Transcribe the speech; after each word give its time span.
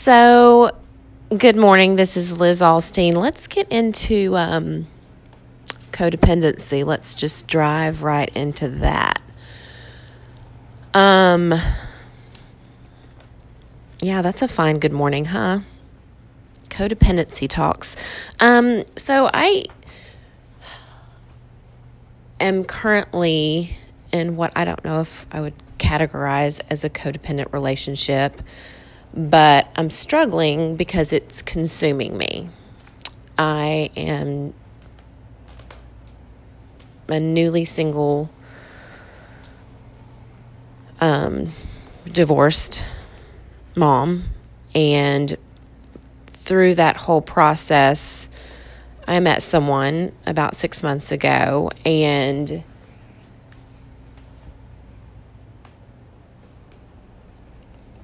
So, 0.00 0.70
good 1.36 1.56
morning. 1.56 1.96
This 1.96 2.16
is 2.16 2.38
Liz 2.38 2.60
Alstein. 2.60 3.16
Let's 3.16 3.48
get 3.48 3.66
into 3.68 4.36
um, 4.36 4.86
codependency. 5.90 6.86
Let's 6.86 7.16
just 7.16 7.48
drive 7.48 8.04
right 8.04 8.30
into 8.36 8.68
that. 8.68 9.20
Um, 10.94 11.52
yeah, 14.00 14.22
that's 14.22 14.40
a 14.40 14.46
fine 14.46 14.78
good 14.78 14.92
morning, 14.92 15.24
huh? 15.24 15.62
Codependency 16.68 17.48
talks. 17.48 17.96
Um, 18.38 18.84
so 18.94 19.28
I 19.34 19.64
am 22.38 22.62
currently 22.62 23.76
in 24.12 24.36
what 24.36 24.52
I 24.54 24.64
don't 24.64 24.84
know 24.84 25.00
if 25.00 25.26
I 25.32 25.40
would 25.40 25.54
categorize 25.78 26.60
as 26.70 26.84
a 26.84 26.88
codependent 26.88 27.52
relationship, 27.52 28.40
but 29.14 29.68
I'm 29.76 29.90
struggling 29.90 30.76
because 30.76 31.12
it's 31.12 31.42
consuming 31.42 32.16
me. 32.16 32.50
I 33.36 33.90
am 33.96 34.54
a 37.08 37.20
newly 37.20 37.64
single, 37.64 38.30
um, 41.00 41.52
divorced 42.04 42.84
mom, 43.74 44.24
and 44.74 45.36
through 46.32 46.74
that 46.74 46.96
whole 46.96 47.22
process, 47.22 48.28
I 49.06 49.20
met 49.20 49.42
someone 49.42 50.12
about 50.26 50.56
six 50.56 50.82
months 50.82 51.12
ago, 51.12 51.70
and 51.84 52.62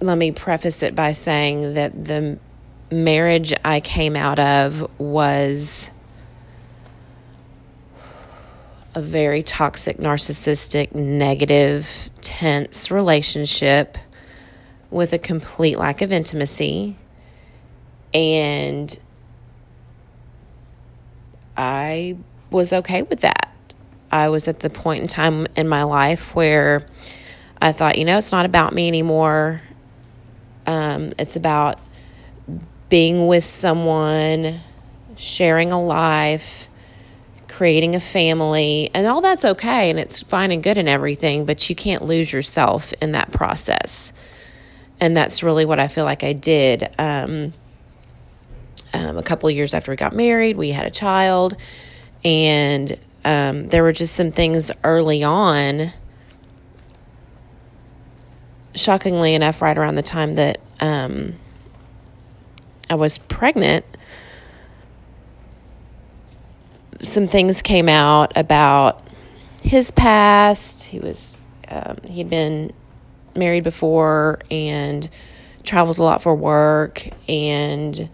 let 0.04 0.18
me 0.18 0.32
preface 0.32 0.82
it 0.82 0.94
by 0.94 1.12
saying 1.12 1.74
that 1.74 2.04
the 2.04 2.38
marriage 2.90 3.52
I 3.64 3.80
came 3.80 4.16
out 4.16 4.38
of 4.38 4.88
was 4.98 5.91
a 8.94 9.02
very 9.02 9.42
toxic, 9.42 9.98
narcissistic, 9.98 10.94
negative, 10.94 12.11
tense 12.20 12.91
relationship 12.91 13.98
with 14.91 15.12
a 15.12 15.19
complete 15.19 15.77
lack 15.77 16.00
of 16.00 16.12
intimacy. 16.12 16.96
And 18.12 18.96
I 21.56 22.16
was 22.50 22.72
okay 22.72 23.02
with 23.02 23.20
that. 23.20 23.52
I 24.12 24.28
was 24.28 24.46
at 24.46 24.61
the 24.61 24.70
point 24.70 25.02
in 25.02 25.08
time 25.08 25.48
in 25.56 25.66
my 25.66 25.83
life 25.83 26.36
where 26.36 26.86
I 27.61 27.72
thought, 27.72 27.98
you 27.98 28.05
know, 28.05 28.18
it's 28.18 28.30
not 28.30 28.46
about 28.46 28.72
me 28.72 28.86
anymore. 28.86 29.61
Um, 30.67 31.12
it's 31.19 31.37
about 31.37 31.79
being 32.89 33.27
with 33.27 33.45
someone, 33.45 34.61
sharing 35.17 35.73
a 35.73 35.83
life, 35.83 36.69
creating 37.48 37.95
a 37.95 38.01
family, 38.01 38.91
and 38.95 39.07
all 39.07 39.20
that's 39.20 39.45
okay 39.45 39.91
and 39.91 39.98
it's 39.98 40.23
fine 40.23 40.51
and 40.51 40.62
good 40.62 40.79
and 40.79 40.89
everything, 40.89 41.45
but 41.45 41.69
you 41.69 41.77
can't 41.77 42.03
lose 42.03 42.33
yourself 42.33 42.92
in 43.01 43.12
that 43.12 43.31
process. 43.33 44.12
And 45.01 45.17
that's 45.17 45.42
really 45.42 45.65
what 45.65 45.79
I 45.79 45.89
feel 45.89 46.05
like 46.05 46.25
I 46.25 46.33
did. 46.33 46.89
Um, 46.98 47.53
um, 48.92 49.19
a 49.19 49.23
couple 49.23 49.51
years 49.51 49.75
after 49.75 49.91
we 49.91 49.97
got 49.97 50.15
married, 50.15 50.57
we 50.57 50.70
had 50.70 50.87
a 50.87 50.91
child, 50.91 51.57
and 52.25 52.98
um, 53.25 53.69
there 53.69 53.83
were 53.83 53.92
just 53.92 54.15
some 54.15 54.31
things 54.31 54.70
early 54.85 55.25
on 55.25 55.92
shockingly 58.75 59.34
enough, 59.34 59.62
right 59.62 59.77
around 59.77 59.94
the 59.94 60.03
time 60.03 60.34
that 60.36 60.61
um, 60.80 61.34
I 62.91 62.94
was 62.94 63.19
pregnant, 63.19 63.84
some 67.02 67.27
things 67.27 67.62
came 67.62 67.89
out 67.89 68.33
about 68.36 69.07
his 69.62 69.90
past. 69.90 70.85
He 70.85 70.98
was 70.98 71.36
um, 71.68 71.98
he'd 72.05 72.30
been 72.30 72.73
married 73.35 73.64
before 73.64 74.40
and 74.51 75.08
traveled 75.62 75.98
a 75.98 76.02
lot 76.02 76.23
for 76.23 76.35
work, 76.35 77.08
and 77.29 78.08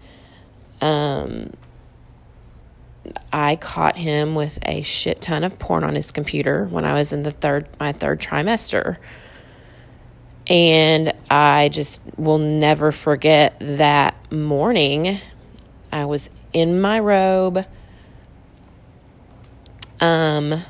um, 0.79 1.51
I 3.31 3.55
caught 3.55 3.97
him 3.97 4.35
with 4.35 4.59
a 4.63 4.81
shit 4.83 5.21
ton 5.21 5.43
of 5.43 5.59
porn 5.59 5.83
on 5.83 5.95
his 5.95 6.11
computer 6.11 6.65
when 6.65 6.85
I 6.85 6.93
was 6.93 7.11
in 7.11 7.23
the 7.23 7.31
third 7.31 7.67
my 7.79 7.91
third 7.91 8.21
trimester. 8.21 8.97
And 10.47 11.13
I 11.29 11.69
just 11.69 12.01
will 12.17 12.39
never 12.39 12.91
forget 12.91 13.55
that 13.59 14.31
morning. 14.31 15.19
I 15.91 16.05
was 16.05 16.29
in 16.53 16.81
my 16.81 16.99
robe. 16.99 17.65
Um, 19.99 20.63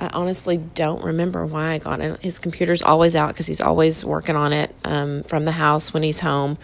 I 0.00 0.08
honestly 0.14 0.56
don't 0.56 1.04
remember 1.04 1.44
why 1.44 1.72
I 1.72 1.78
got 1.78 2.00
it. 2.00 2.22
His 2.22 2.38
computer's 2.38 2.80
always 2.80 3.14
out 3.14 3.28
because 3.28 3.46
he's 3.46 3.60
always 3.60 4.04
working 4.04 4.36
on 4.36 4.52
it 4.52 4.74
um, 4.84 5.24
from 5.24 5.44
the 5.44 5.52
house 5.52 5.92
when 5.92 6.02
he's 6.02 6.20
home. 6.20 6.56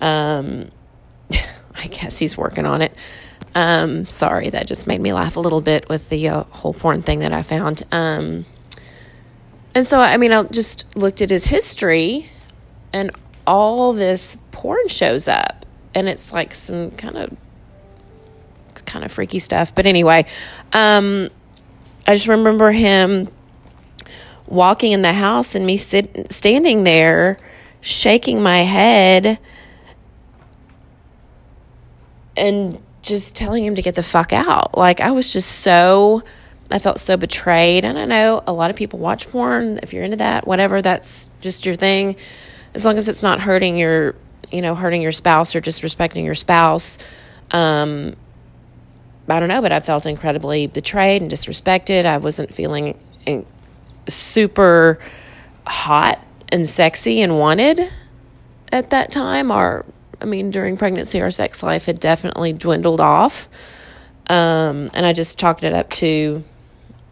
Um, 0.00 0.70
I 1.32 1.86
guess 1.88 2.18
he's 2.18 2.36
working 2.36 2.66
on 2.66 2.82
it. 2.82 2.92
Um, 3.54 4.06
sorry, 4.08 4.50
that 4.50 4.66
just 4.66 4.86
made 4.86 5.00
me 5.00 5.12
laugh 5.12 5.36
a 5.36 5.40
little 5.40 5.60
bit 5.60 5.88
with 5.88 6.08
the 6.08 6.28
uh, 6.28 6.42
whole 6.44 6.74
porn 6.74 7.02
thing 7.02 7.20
that 7.20 7.32
I 7.32 7.42
found. 7.42 7.84
Um, 7.92 8.46
and 9.76 9.86
so, 9.86 10.00
I 10.00 10.16
mean, 10.16 10.32
I 10.32 10.42
just 10.44 10.96
looked 10.96 11.20
at 11.20 11.28
his 11.28 11.48
history 11.48 12.30
and 12.94 13.10
all 13.46 13.92
this 13.92 14.38
porn 14.50 14.88
shows 14.88 15.28
up. 15.28 15.66
And 15.94 16.08
it's 16.08 16.32
like 16.32 16.54
some 16.54 16.92
kind 16.92 17.18
of 17.18 17.36
kind 18.86 19.04
of 19.04 19.12
freaky 19.12 19.38
stuff. 19.38 19.74
But 19.74 19.84
anyway, 19.84 20.24
um, 20.72 21.28
I 22.06 22.14
just 22.14 22.26
remember 22.26 22.72
him 22.72 23.28
walking 24.46 24.92
in 24.92 25.02
the 25.02 25.12
house 25.12 25.54
and 25.54 25.66
me 25.66 25.76
sit, 25.76 26.32
standing 26.32 26.84
there 26.84 27.36
shaking 27.82 28.42
my 28.42 28.62
head 28.62 29.38
and 32.34 32.82
just 33.02 33.36
telling 33.36 33.62
him 33.62 33.74
to 33.74 33.82
get 33.82 33.94
the 33.94 34.02
fuck 34.02 34.32
out. 34.32 34.74
Like 34.74 35.02
I 35.02 35.10
was 35.10 35.34
just 35.34 35.60
so 35.60 36.22
I 36.70 36.78
felt 36.78 36.98
so 36.98 37.16
betrayed. 37.16 37.84
And 37.84 37.98
I 37.98 38.04
know 38.04 38.42
a 38.46 38.52
lot 38.52 38.70
of 38.70 38.76
people 38.76 38.98
watch 38.98 39.28
porn. 39.30 39.78
If 39.82 39.92
you're 39.92 40.04
into 40.04 40.16
that, 40.16 40.46
whatever, 40.46 40.82
that's 40.82 41.30
just 41.40 41.64
your 41.64 41.76
thing. 41.76 42.16
As 42.74 42.84
long 42.84 42.96
as 42.96 43.08
it's 43.08 43.22
not 43.22 43.40
hurting 43.40 43.76
your, 43.78 44.14
you 44.50 44.62
know, 44.62 44.74
hurting 44.74 45.02
your 45.02 45.12
spouse 45.12 45.54
or 45.54 45.60
disrespecting 45.60 46.24
your 46.24 46.34
spouse. 46.34 46.98
Um, 47.50 48.16
I 49.28 49.40
don't 49.40 49.48
know, 49.48 49.62
but 49.62 49.72
I 49.72 49.80
felt 49.80 50.06
incredibly 50.06 50.66
betrayed 50.66 51.22
and 51.22 51.30
disrespected. 51.30 52.04
I 52.04 52.18
wasn't 52.18 52.54
feeling 52.54 52.98
super 54.08 54.98
hot 55.66 56.20
and 56.50 56.68
sexy 56.68 57.20
and 57.22 57.38
wanted 57.38 57.90
at 58.70 58.90
that 58.90 59.10
time. 59.10 59.50
Our, 59.50 59.84
I 60.20 60.26
mean, 60.26 60.50
during 60.50 60.76
pregnancy, 60.76 61.20
our 61.20 61.30
sex 61.30 61.62
life 61.62 61.86
had 61.86 61.98
definitely 61.98 62.52
dwindled 62.52 63.00
off. 63.00 63.48
Um, 64.28 64.90
and 64.94 65.06
I 65.06 65.12
just 65.12 65.38
chalked 65.38 65.64
it 65.64 65.72
up 65.72 65.90
to 65.90 66.44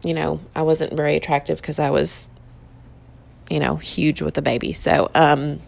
you 0.04 0.14
know, 0.14 0.40
I 0.54 0.62
wasn't 0.62 0.92
very 0.92 1.16
attractive 1.16 1.60
because 1.60 1.78
I 1.78 1.90
was, 1.90 2.26
you 3.50 3.58
know, 3.58 3.76
huge 3.76 4.22
with 4.22 4.36
a 4.38 4.42
baby. 4.42 4.72
So, 4.72 5.10
um, 5.14 5.60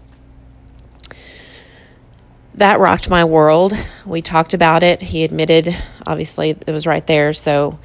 that 2.54 2.78
rocked 2.78 3.10
my 3.10 3.24
world. 3.24 3.74
We 4.04 4.22
talked 4.22 4.54
about 4.54 4.82
it. 4.82 5.02
He 5.02 5.24
admitted, 5.24 5.76
obviously, 6.06 6.50
it 6.50 6.68
was 6.68 6.86
right 6.86 7.06
there. 7.06 7.32
So 7.32 7.78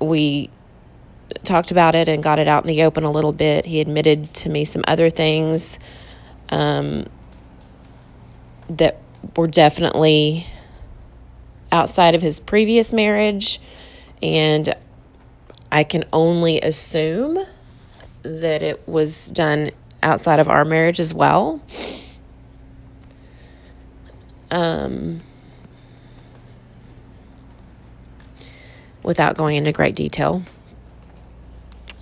we 0.00 0.50
talked 1.42 1.72
about 1.72 1.94
it 1.94 2.08
and 2.08 2.22
got 2.22 2.38
it 2.38 2.46
out 2.46 2.62
in 2.62 2.68
the 2.68 2.82
open 2.84 3.02
a 3.02 3.10
little 3.10 3.32
bit. 3.32 3.66
He 3.66 3.80
admitted 3.80 4.32
to 4.34 4.48
me 4.48 4.64
some 4.64 4.84
other 4.86 5.10
things 5.10 5.80
um, 6.48 7.08
that 8.70 9.00
were 9.36 9.48
definitely 9.48 10.46
outside 11.72 12.14
of 12.14 12.22
his 12.22 12.38
previous 12.38 12.92
marriage. 12.92 13.60
And 14.22 14.74
I 15.70 15.84
can 15.84 16.04
only 16.12 16.60
assume 16.60 17.38
that 18.22 18.62
it 18.62 18.86
was 18.88 19.28
done 19.28 19.70
outside 20.02 20.38
of 20.38 20.48
our 20.48 20.64
marriage 20.64 21.00
as 21.00 21.12
well. 21.12 21.60
Um, 24.50 25.20
without 29.02 29.36
going 29.36 29.56
into 29.56 29.72
great 29.72 29.94
detail. 29.94 30.42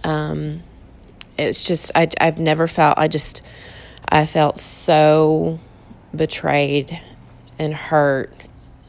Um, 0.03 0.63
it's 1.39 1.65
just 1.65 1.91
I 1.95 2.09
I've 2.21 2.39
never 2.39 2.67
felt 2.67 2.99
I 2.99 3.09
just 3.09 3.43
I 4.09 4.27
felt 4.27 4.59
so 4.59 5.59
betrayed 6.15 6.99
and 7.59 7.75
hurt 7.75 8.33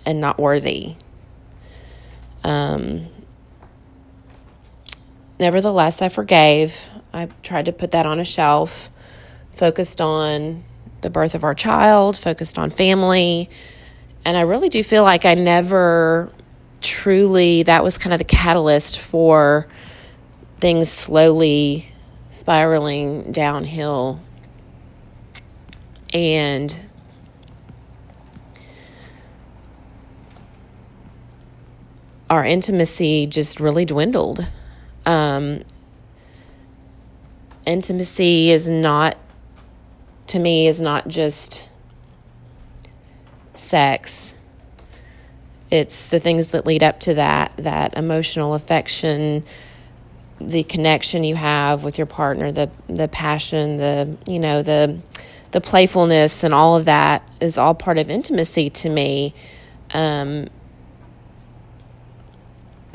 and 0.06 0.22
not 0.22 0.40
worthy. 0.40 0.96
Um, 2.44 3.08
Nevertheless, 5.40 6.02
I 6.02 6.10
forgave. 6.10 6.90
I 7.14 7.28
tried 7.44 7.66
to 7.66 7.72
put 7.72 7.92
that 7.92 8.06
on 8.06 8.20
a 8.20 8.26
shelf 8.26 8.90
focused 9.54 10.02
on 10.02 10.64
the 11.02 11.10
birth 11.10 11.36
of 11.36 11.44
our 11.44 11.56
child, 11.56 12.18
focused 12.18 12.58
on 12.58 12.70
family. 12.70 13.50
And 14.24 14.38
I 14.38 14.42
really 14.42 14.70
do 14.70 14.84
feel 14.84 15.04
like 15.04 15.26
I 15.26 15.34
never 15.36 16.32
truly, 16.82 17.64
that 17.64 17.84
was 17.84 17.98
kind 17.98 18.14
of 18.14 18.20
the 18.20 18.26
catalyst 18.26 19.00
for 19.00 19.68
things 20.60 20.90
slowly 20.90 21.92
spiraling 22.28 23.32
downhill. 23.32 24.22
And 26.14 26.80
our 32.30 32.46
intimacy 32.46 33.28
just 33.28 33.60
really 33.60 33.86
dwindled. 33.86 34.48
Um, 35.06 35.64
intimacy 37.66 38.50
is 38.50 38.70
not 38.70 39.18
to 40.28 40.40
me 40.40 40.68
is 40.68 40.82
not 40.82 41.08
just 41.08 41.68
sex. 43.54 44.34
It's 45.70 46.08
the 46.08 46.20
things 46.20 46.50
that 46.50 46.66
lead 46.66 46.84
up 46.84 47.00
to 47.02 47.14
that 47.16 47.54
that 47.58 47.96
emotional 47.96 48.54
affection 48.54 49.44
the 50.42 50.64
connection 50.64 51.24
you 51.24 51.34
have 51.34 51.86
with 51.86 51.98
your 51.98 52.06
partner 52.06 52.52
the 52.52 52.70
the 52.90 53.08
passion 53.08 53.78
the 53.78 54.18
you 54.28 54.38
know 54.38 54.62
the 54.62 55.00
the 55.56 55.62
playfulness 55.62 56.44
and 56.44 56.54
all 56.54 56.76
of 56.76 56.84
that 56.84 57.24
is 57.40 57.58
all 57.58 57.74
part 57.74 57.98
of 57.98 58.10
intimacy 58.10 58.70
to 58.70 58.90
me. 58.90 59.34
Um, 59.94 60.50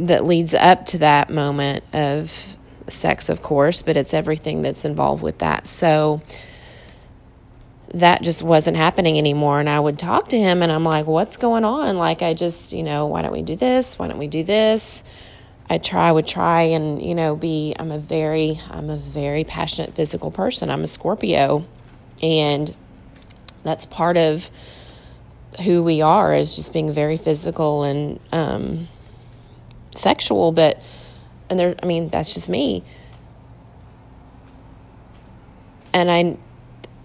that 0.06 0.24
leads 0.24 0.54
up 0.54 0.86
to 0.86 0.98
that 0.98 1.30
moment 1.30 1.84
of 1.92 2.56
sex, 2.88 3.28
of 3.28 3.42
course, 3.42 3.82
but 3.82 3.96
it's 3.96 4.14
everything 4.14 4.62
that's 4.62 4.84
involved 4.84 5.22
with 5.22 5.38
that. 5.38 5.66
So 5.66 6.22
that 7.92 8.22
just 8.22 8.42
wasn't 8.42 8.76
happening 8.76 9.18
anymore. 9.18 9.60
And 9.60 9.68
I 9.68 9.80
would 9.80 9.98
talk 9.98 10.28
to 10.28 10.38
him 10.38 10.62
and 10.62 10.70
I'm 10.70 10.84
like, 10.84 11.06
what's 11.06 11.36
going 11.36 11.64
on? 11.64 11.96
Like, 11.96 12.22
I 12.22 12.34
just, 12.34 12.72
you 12.72 12.82
know, 12.82 13.06
why 13.06 13.22
don't 13.22 13.32
we 13.32 13.42
do 13.42 13.56
this? 13.56 13.98
Why 13.98 14.08
don't 14.08 14.18
we 14.18 14.28
do 14.28 14.42
this? 14.42 15.02
I 15.68 15.78
try, 15.78 16.08
I 16.08 16.12
would 16.12 16.26
try 16.26 16.62
and, 16.62 17.00
you 17.02 17.14
know, 17.14 17.36
be, 17.36 17.74
I'm 17.78 17.92
a 17.92 17.98
very, 17.98 18.60
I'm 18.70 18.90
a 18.90 18.96
very 18.96 19.44
passionate 19.44 19.94
physical 19.94 20.30
person. 20.30 20.70
I'm 20.70 20.82
a 20.82 20.86
Scorpio. 20.86 21.64
And 22.22 22.74
that's 23.62 23.86
part 23.86 24.16
of 24.16 24.50
who 25.64 25.82
we 25.82 26.00
are 26.00 26.34
is 26.34 26.54
just 26.54 26.72
being 26.72 26.92
very 26.92 27.16
physical 27.16 27.82
and, 27.84 28.20
um, 28.32 28.88
sexual, 30.00 30.52
but 30.52 30.80
and 31.48 31.58
there 31.58 31.74
I 31.82 31.86
mean, 31.86 32.08
that's 32.08 32.34
just 32.34 32.48
me. 32.48 32.84
And 35.92 36.10
I 36.10 36.38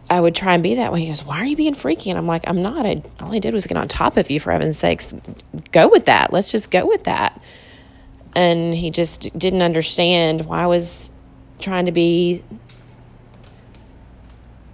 I 0.09 0.19
would 0.19 0.35
try 0.35 0.53
and 0.53 0.61
be 0.61 0.75
that 0.75 0.93
way. 0.93 1.01
He 1.01 1.07
goes, 1.07 1.23
Why 1.23 1.39
are 1.39 1.45
you 1.45 1.55
being 1.55 1.73
freaky? 1.73 2.09
And 2.11 2.17
I'm 2.17 2.27
like, 2.27 2.43
I'm 2.47 2.61
not. 2.61 2.85
I, 2.85 3.01
all 3.19 3.33
I 3.33 3.39
did 3.39 3.53
was 3.53 3.65
get 3.65 3.77
on 3.77 3.87
top 3.87 4.17
of 4.17 4.29
you, 4.29 4.39
for 4.39 4.51
heaven's 4.51 4.77
sakes. 4.77 5.15
Go 5.71 5.89
with 5.89 6.05
that. 6.05 6.31
Let's 6.31 6.51
just 6.51 6.69
go 6.69 6.85
with 6.85 7.05
that. 7.05 7.41
And 8.35 8.73
he 8.73 8.91
just 8.91 9.37
didn't 9.37 9.61
understand 9.61 10.41
why 10.41 10.63
I 10.63 10.67
was 10.67 11.09
trying 11.59 11.85
to 11.85 11.91
be 11.91 12.43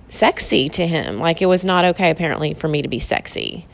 sexy 0.10 0.68
to 0.68 0.86
him. 0.86 1.20
Like 1.20 1.42
it 1.42 1.46
was 1.46 1.64
not 1.64 1.86
okay, 1.86 2.10
apparently, 2.10 2.54
for 2.54 2.68
me 2.68 2.82
to 2.82 2.90
be 2.90 3.00
sexy. 3.00 3.68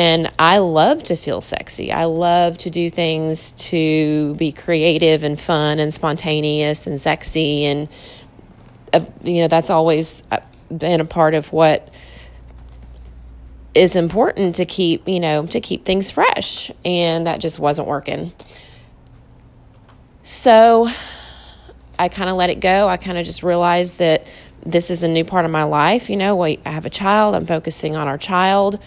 And 0.00 0.32
I 0.38 0.56
love 0.56 1.02
to 1.02 1.14
feel 1.14 1.42
sexy. 1.42 1.92
I 1.92 2.04
love 2.04 2.56
to 2.56 2.70
do 2.70 2.88
things 2.88 3.52
to 3.68 4.34
be 4.36 4.50
creative 4.50 5.22
and 5.22 5.38
fun 5.38 5.78
and 5.78 5.92
spontaneous 5.92 6.86
and 6.86 6.98
sexy. 6.98 7.66
And, 7.66 7.86
uh, 8.94 9.04
you 9.22 9.42
know, 9.42 9.48
that's 9.48 9.68
always 9.68 10.22
uh, 10.32 10.38
been 10.74 11.02
a 11.02 11.04
part 11.04 11.34
of 11.34 11.52
what 11.52 11.92
is 13.74 13.94
important 13.94 14.54
to 14.54 14.64
keep, 14.64 15.06
you 15.06 15.20
know, 15.20 15.44
to 15.44 15.60
keep 15.60 15.84
things 15.84 16.10
fresh. 16.10 16.70
And 16.82 17.26
that 17.26 17.42
just 17.42 17.60
wasn't 17.60 17.86
working. 17.86 18.32
So 20.22 20.88
I 21.98 22.08
kind 22.08 22.30
of 22.30 22.36
let 22.36 22.48
it 22.48 22.60
go. 22.60 22.88
I 22.88 22.96
kind 22.96 23.18
of 23.18 23.26
just 23.26 23.42
realized 23.42 23.98
that 23.98 24.26
this 24.64 24.88
is 24.88 25.02
a 25.02 25.08
new 25.08 25.26
part 25.26 25.44
of 25.44 25.50
my 25.50 25.64
life. 25.64 26.08
You 26.08 26.16
know, 26.16 26.42
I 26.42 26.56
have 26.64 26.86
a 26.86 26.90
child, 26.90 27.34
I'm 27.34 27.44
focusing 27.44 27.96
on 27.96 28.08
our 28.08 28.16
child 28.16 28.80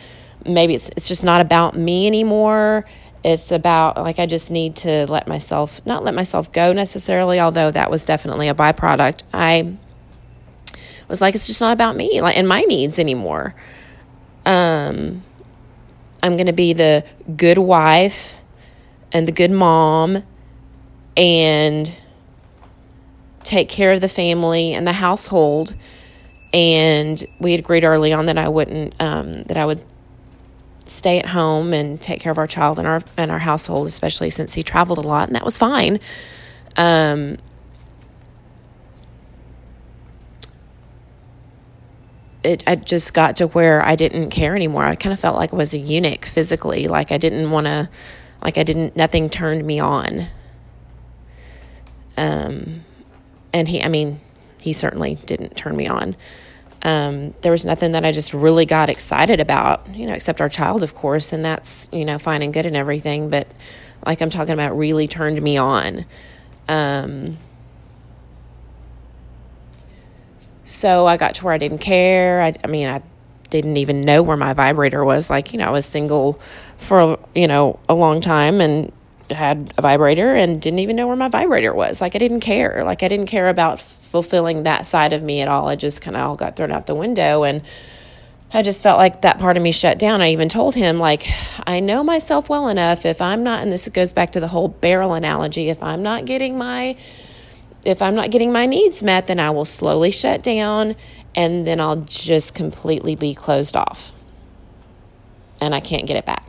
maybe 0.45 0.75
it's 0.75 0.89
it's 0.89 1.07
just 1.07 1.23
not 1.23 1.41
about 1.41 1.75
me 1.75 2.07
anymore. 2.07 2.85
It's 3.23 3.51
about 3.51 3.97
like 3.97 4.19
i 4.19 4.25
just 4.25 4.51
need 4.51 4.75
to 4.77 5.05
let 5.07 5.27
myself 5.27 5.81
not 5.85 6.03
let 6.03 6.13
myself 6.13 6.51
go 6.51 6.73
necessarily 6.73 7.39
although 7.39 7.71
that 7.71 7.89
was 7.89 8.03
definitely 8.05 8.49
a 8.49 8.55
byproduct. 8.55 9.23
I 9.33 9.77
was 11.07 11.21
like 11.21 11.35
it's 11.35 11.47
just 11.47 11.61
not 11.61 11.71
about 11.71 11.95
me 11.95 12.21
like 12.21 12.37
and 12.37 12.47
my 12.47 12.61
needs 12.61 12.99
anymore. 12.99 13.55
Um 14.45 15.23
i'm 16.21 16.37
going 16.37 16.47
to 16.47 16.53
be 16.53 16.73
the 16.73 17.05
good 17.35 17.57
wife 17.57 18.39
and 19.11 19.27
the 19.27 19.31
good 19.31 19.51
mom 19.51 20.23
and 21.15 21.93
take 23.43 23.69
care 23.69 23.91
of 23.91 24.01
the 24.01 24.07
family 24.07 24.73
and 24.73 24.87
the 24.87 24.93
household. 24.93 25.75
And 26.53 27.23
we 27.39 27.51
had 27.51 27.59
agreed 27.59 27.83
early 27.83 28.13
on 28.13 28.25
that 28.25 28.37
I 28.37 28.47
wouldn't 28.47 28.99
um, 29.01 29.43
that 29.43 29.57
I 29.57 29.65
would 29.65 29.83
stay 30.85 31.19
at 31.19 31.27
home 31.27 31.73
and 31.73 32.01
take 32.01 32.19
care 32.19 32.31
of 32.31 32.37
our 32.37 32.47
child 32.47 32.79
and 32.79 32.87
our 32.87 33.01
and 33.17 33.31
our 33.31 33.39
household, 33.39 33.87
especially 33.87 34.29
since 34.29 34.53
he 34.53 34.63
traveled 34.63 34.97
a 34.97 35.01
lot, 35.01 35.27
and 35.27 35.35
that 35.35 35.45
was 35.45 35.57
fine. 35.57 35.99
Um, 36.75 37.37
it 42.43 42.63
I 42.67 42.75
just 42.75 43.13
got 43.13 43.37
to 43.37 43.47
where 43.47 43.85
I 43.85 43.95
didn't 43.95 44.29
care 44.29 44.55
anymore. 44.55 44.85
I 44.85 44.95
kind 44.95 45.13
of 45.13 45.19
felt 45.19 45.35
like 45.35 45.53
I 45.53 45.55
was 45.55 45.73
a 45.73 45.77
eunuch 45.77 46.25
physically, 46.25 46.87
like 46.87 47.11
I 47.11 47.17
didn't 47.17 47.49
want 47.51 47.67
to, 47.67 47.89
like 48.41 48.57
I 48.57 48.63
didn't. 48.63 48.95
Nothing 48.95 49.29
turned 49.29 49.65
me 49.65 49.79
on. 49.79 50.27
Um, 52.15 52.85
and 53.51 53.67
he, 53.67 53.81
I 53.81 53.87
mean, 53.87 54.19
he 54.61 54.73
certainly 54.73 55.15
didn't 55.25 55.55
turn 55.55 55.75
me 55.75 55.87
on. 55.87 56.15
Um, 56.83 57.33
there 57.41 57.51
was 57.51 57.65
nothing 57.65 57.93
that 57.93 58.03
I 58.03 58.11
just 58.11 58.33
really 58.33 58.65
got 58.65 58.89
excited 58.89 59.39
about, 59.39 59.87
you 59.95 60.05
know, 60.05 60.13
except 60.13 60.41
our 60.41 60.49
child, 60.49 60.83
of 60.83 60.93
course, 60.93 61.31
and 61.31 61.43
that's, 61.43 61.87
you 61.93 62.03
know, 62.03 62.19
fine 62.19 62.41
and 62.41 62.53
good 62.53 62.65
and 62.65 62.75
everything. 62.75 63.29
But 63.29 63.47
like 64.05 64.21
I'm 64.21 64.29
talking 64.29 64.53
about, 64.53 64.77
really 64.77 65.07
turned 65.07 65.41
me 65.41 65.55
on. 65.55 66.05
Um, 66.67 67.37
so 70.65 71.05
I 71.05 71.15
got 71.15 71.35
to 71.35 71.45
where 71.45 71.53
I 71.53 71.57
didn't 71.57 71.79
care. 71.79 72.41
I, 72.41 72.53
I 72.63 72.67
mean, 72.67 72.87
I 72.87 73.01
didn't 73.49 73.77
even 73.77 74.01
know 74.01 74.21
where 74.21 74.37
my 74.37 74.53
vibrator 74.53 75.05
was. 75.05 75.29
Like, 75.29 75.53
you 75.53 75.59
know, 75.59 75.65
I 75.65 75.69
was 75.69 75.85
single 75.85 76.39
for, 76.77 77.17
you 77.33 77.47
know, 77.47 77.79
a 77.87 77.93
long 77.93 78.19
time 78.19 78.59
and 78.59 78.91
had 79.29 79.73
a 79.77 79.81
vibrator 79.81 80.35
and 80.35 80.61
didn't 80.61 80.79
even 80.79 80.95
know 80.95 81.07
where 81.07 81.15
my 81.15 81.29
vibrator 81.29 81.73
was. 81.73 82.01
Like 82.01 82.15
I 82.15 82.17
didn't 82.17 82.41
care. 82.41 82.83
Like 82.83 83.03
I 83.03 83.07
didn't 83.07 83.27
care 83.27 83.49
about 83.49 83.81
fulfilling 84.13 84.61
that 84.61 84.85
side 84.85 85.11
of 85.11 85.23
me 85.23 85.41
at 85.41 85.47
all. 85.47 85.67
I 85.67 85.75
just 85.75 86.03
kind 86.03 86.15
of 86.15 86.21
all 86.21 86.35
got 86.35 86.55
thrown 86.55 86.71
out 86.71 86.85
the 86.85 86.93
window 86.93 87.41
and 87.41 87.63
I 88.53 88.61
just 88.61 88.83
felt 88.83 88.99
like 88.99 89.21
that 89.21 89.39
part 89.39 89.57
of 89.57 89.63
me 89.63 89.71
shut 89.71 89.97
down. 89.97 90.21
I 90.21 90.29
even 90.29 90.49
told 90.49 90.75
him 90.75 90.99
like 90.99 91.25
I 91.65 91.79
know 91.79 92.03
myself 92.03 92.47
well 92.47 92.67
enough 92.67 93.07
if 93.07 93.23
I'm 93.23 93.41
not 93.41 93.63
and 93.63 93.71
this 93.71 93.89
goes 93.89 94.13
back 94.13 94.31
to 94.33 94.39
the 94.39 94.49
whole 94.49 94.67
barrel 94.67 95.15
analogy, 95.15 95.69
if 95.69 95.81
I'm 95.81 96.03
not 96.03 96.25
getting 96.25 96.59
my 96.59 96.95
if 97.83 98.03
I'm 98.03 98.13
not 98.13 98.29
getting 98.29 98.51
my 98.51 98.67
needs 98.67 99.01
met, 99.01 99.25
then 99.25 99.39
I 99.39 99.49
will 99.49 99.65
slowly 99.65 100.11
shut 100.11 100.43
down 100.43 100.95
and 101.33 101.65
then 101.65 101.81
I'll 101.81 102.01
just 102.01 102.53
completely 102.53 103.15
be 103.15 103.33
closed 103.33 103.75
off. 103.75 104.11
And 105.59 105.73
I 105.73 105.79
can't 105.79 106.05
get 106.05 106.17
it 106.17 106.25
back. 106.27 106.42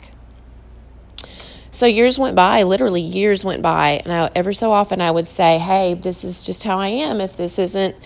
So 1.75 1.87
years 1.87 2.21
went 2.21 2.37
by, 2.37 2.63
literally 2.63 3.01
years 3.01 3.45
went 3.45 3.61
by, 3.61 4.01
and 4.05 4.13
I, 4.13 4.31
ever 4.37 4.53
so 4.53 4.71
often 4.71 5.01
I 5.01 5.11
would 5.11 5.27
say, 5.27 5.59
"Hey, 5.59 5.95
this 5.95 6.23
is 6.23 6.45
just 6.45 6.63
how 6.63 6.79
I 6.79 6.87
am. 6.87 7.21
If 7.21 7.37
this 7.37 7.59
isn't, 7.59 7.97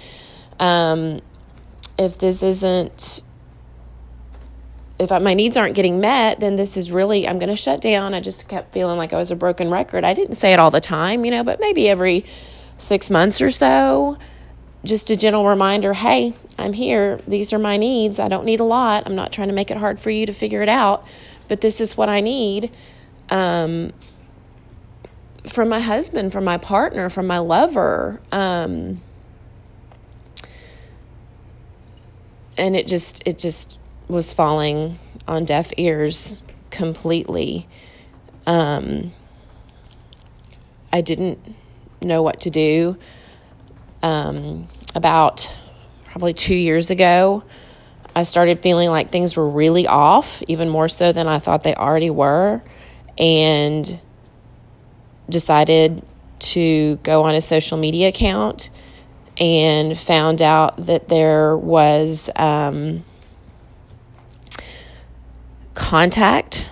um, 0.59 1.21
if 1.99 2.19
this 2.19 2.43
isn't." 2.43 3.23
If 4.99 5.13
I, 5.13 5.19
my 5.19 5.35
needs 5.35 5.57
aren't 5.57 5.75
getting 5.77 6.01
met, 6.01 6.41
then 6.41 6.57
this 6.57 6.77
is 6.77 6.91
really, 6.91 7.29
I'm 7.29 7.39
going 7.39 7.51
to 7.51 7.57
shut 7.57 7.81
down. 7.81 8.15
I 8.15 8.21
just 8.21 8.49
kept 8.49 8.73
feeling 8.73 8.99
like 8.99 9.13
I 9.13 9.17
was 9.17 9.31
a 9.31 9.37
broken 9.37 9.71
record. 9.71 10.03
I 10.03 10.13
didn't 10.13 10.35
say 10.35 10.53
it 10.53 10.59
all 10.59 10.73
the 10.73 10.81
time, 10.81 11.25
you 11.25 11.31
know, 11.31 11.45
but 11.45 11.61
maybe 11.61 11.89
every 11.89 12.25
six 12.79 13.09
months 13.09 13.41
or 13.41 13.53
so, 13.53 14.19
just 14.83 15.09
a 15.11 15.15
gentle 15.15 15.47
reminder 15.47 15.93
hey, 15.93 16.33
I'm 16.59 16.73
here. 16.73 17.21
These 17.29 17.53
are 17.53 17.61
my 17.61 17.77
needs. 17.77 18.19
I 18.19 18.29
don't 18.29 18.47
need 18.47 18.61
a 18.61 18.65
lot. 18.65 19.05
I'm 19.07 19.15
not 19.15 19.31
trying 19.31 19.49
to 19.49 19.55
make 19.55 19.71
it 19.71 19.77
hard 19.77 20.01
for 20.01 20.11
you 20.11 20.25
to 20.27 20.33
figure 20.33 20.63
it 20.63 20.71
out, 20.71 21.07
but 21.47 21.61
this 21.61 21.83
is 21.83 21.97
what 21.97 22.09
I 22.09 22.21
need 22.21 22.73
um, 23.31 23.93
from 25.47 25.69
my 25.69 25.81
husband, 25.81 26.33
from 26.33 26.45
my 26.45 26.59
partner, 26.59 27.09
from 27.09 27.27
my 27.27 27.39
lover. 27.39 28.21
Um, 28.33 29.01
and 32.57 32.77
it 32.77 32.87
just 32.87 33.23
it 33.27 33.39
just 33.39 33.79
was 34.09 34.33
falling 34.33 34.99
on 35.27 35.45
deaf 35.45 35.73
ears 35.77 36.43
completely. 36.71 37.69
Um, 38.47 39.13
I 40.93 41.01
didn't 41.01 41.39
know 42.03 42.23
what 42.23 42.41
to 42.41 42.51
do. 42.51 42.99
Um, 44.03 44.69
about 44.95 45.53
probably 46.05 46.33
two 46.33 46.55
years 46.55 46.91
ago, 46.91 47.45
I 48.15 48.23
started 48.23 48.63
feeling 48.63 48.89
like 48.89 49.11
things 49.11 49.37
were 49.37 49.49
really 49.49 49.87
off, 49.87 50.43
even 50.49 50.69
more 50.69 50.89
so 50.89 51.13
than 51.13 51.29
I 51.29 51.39
thought 51.39 51.63
they 51.63 51.75
already 51.75 52.11
were, 52.11 52.63
and 53.19 54.01
decided 55.29 56.03
to 56.39 56.97
go 57.03 57.25
on 57.25 57.35
a 57.35 57.41
social 57.41 57.77
media 57.77 58.09
account 58.09 58.71
and 59.39 59.99
found 59.99 60.41
out 60.41 60.77
that 60.79 61.09
there 61.09 61.57
was 61.57 62.31
um, 62.37 63.05
contact 65.75 66.71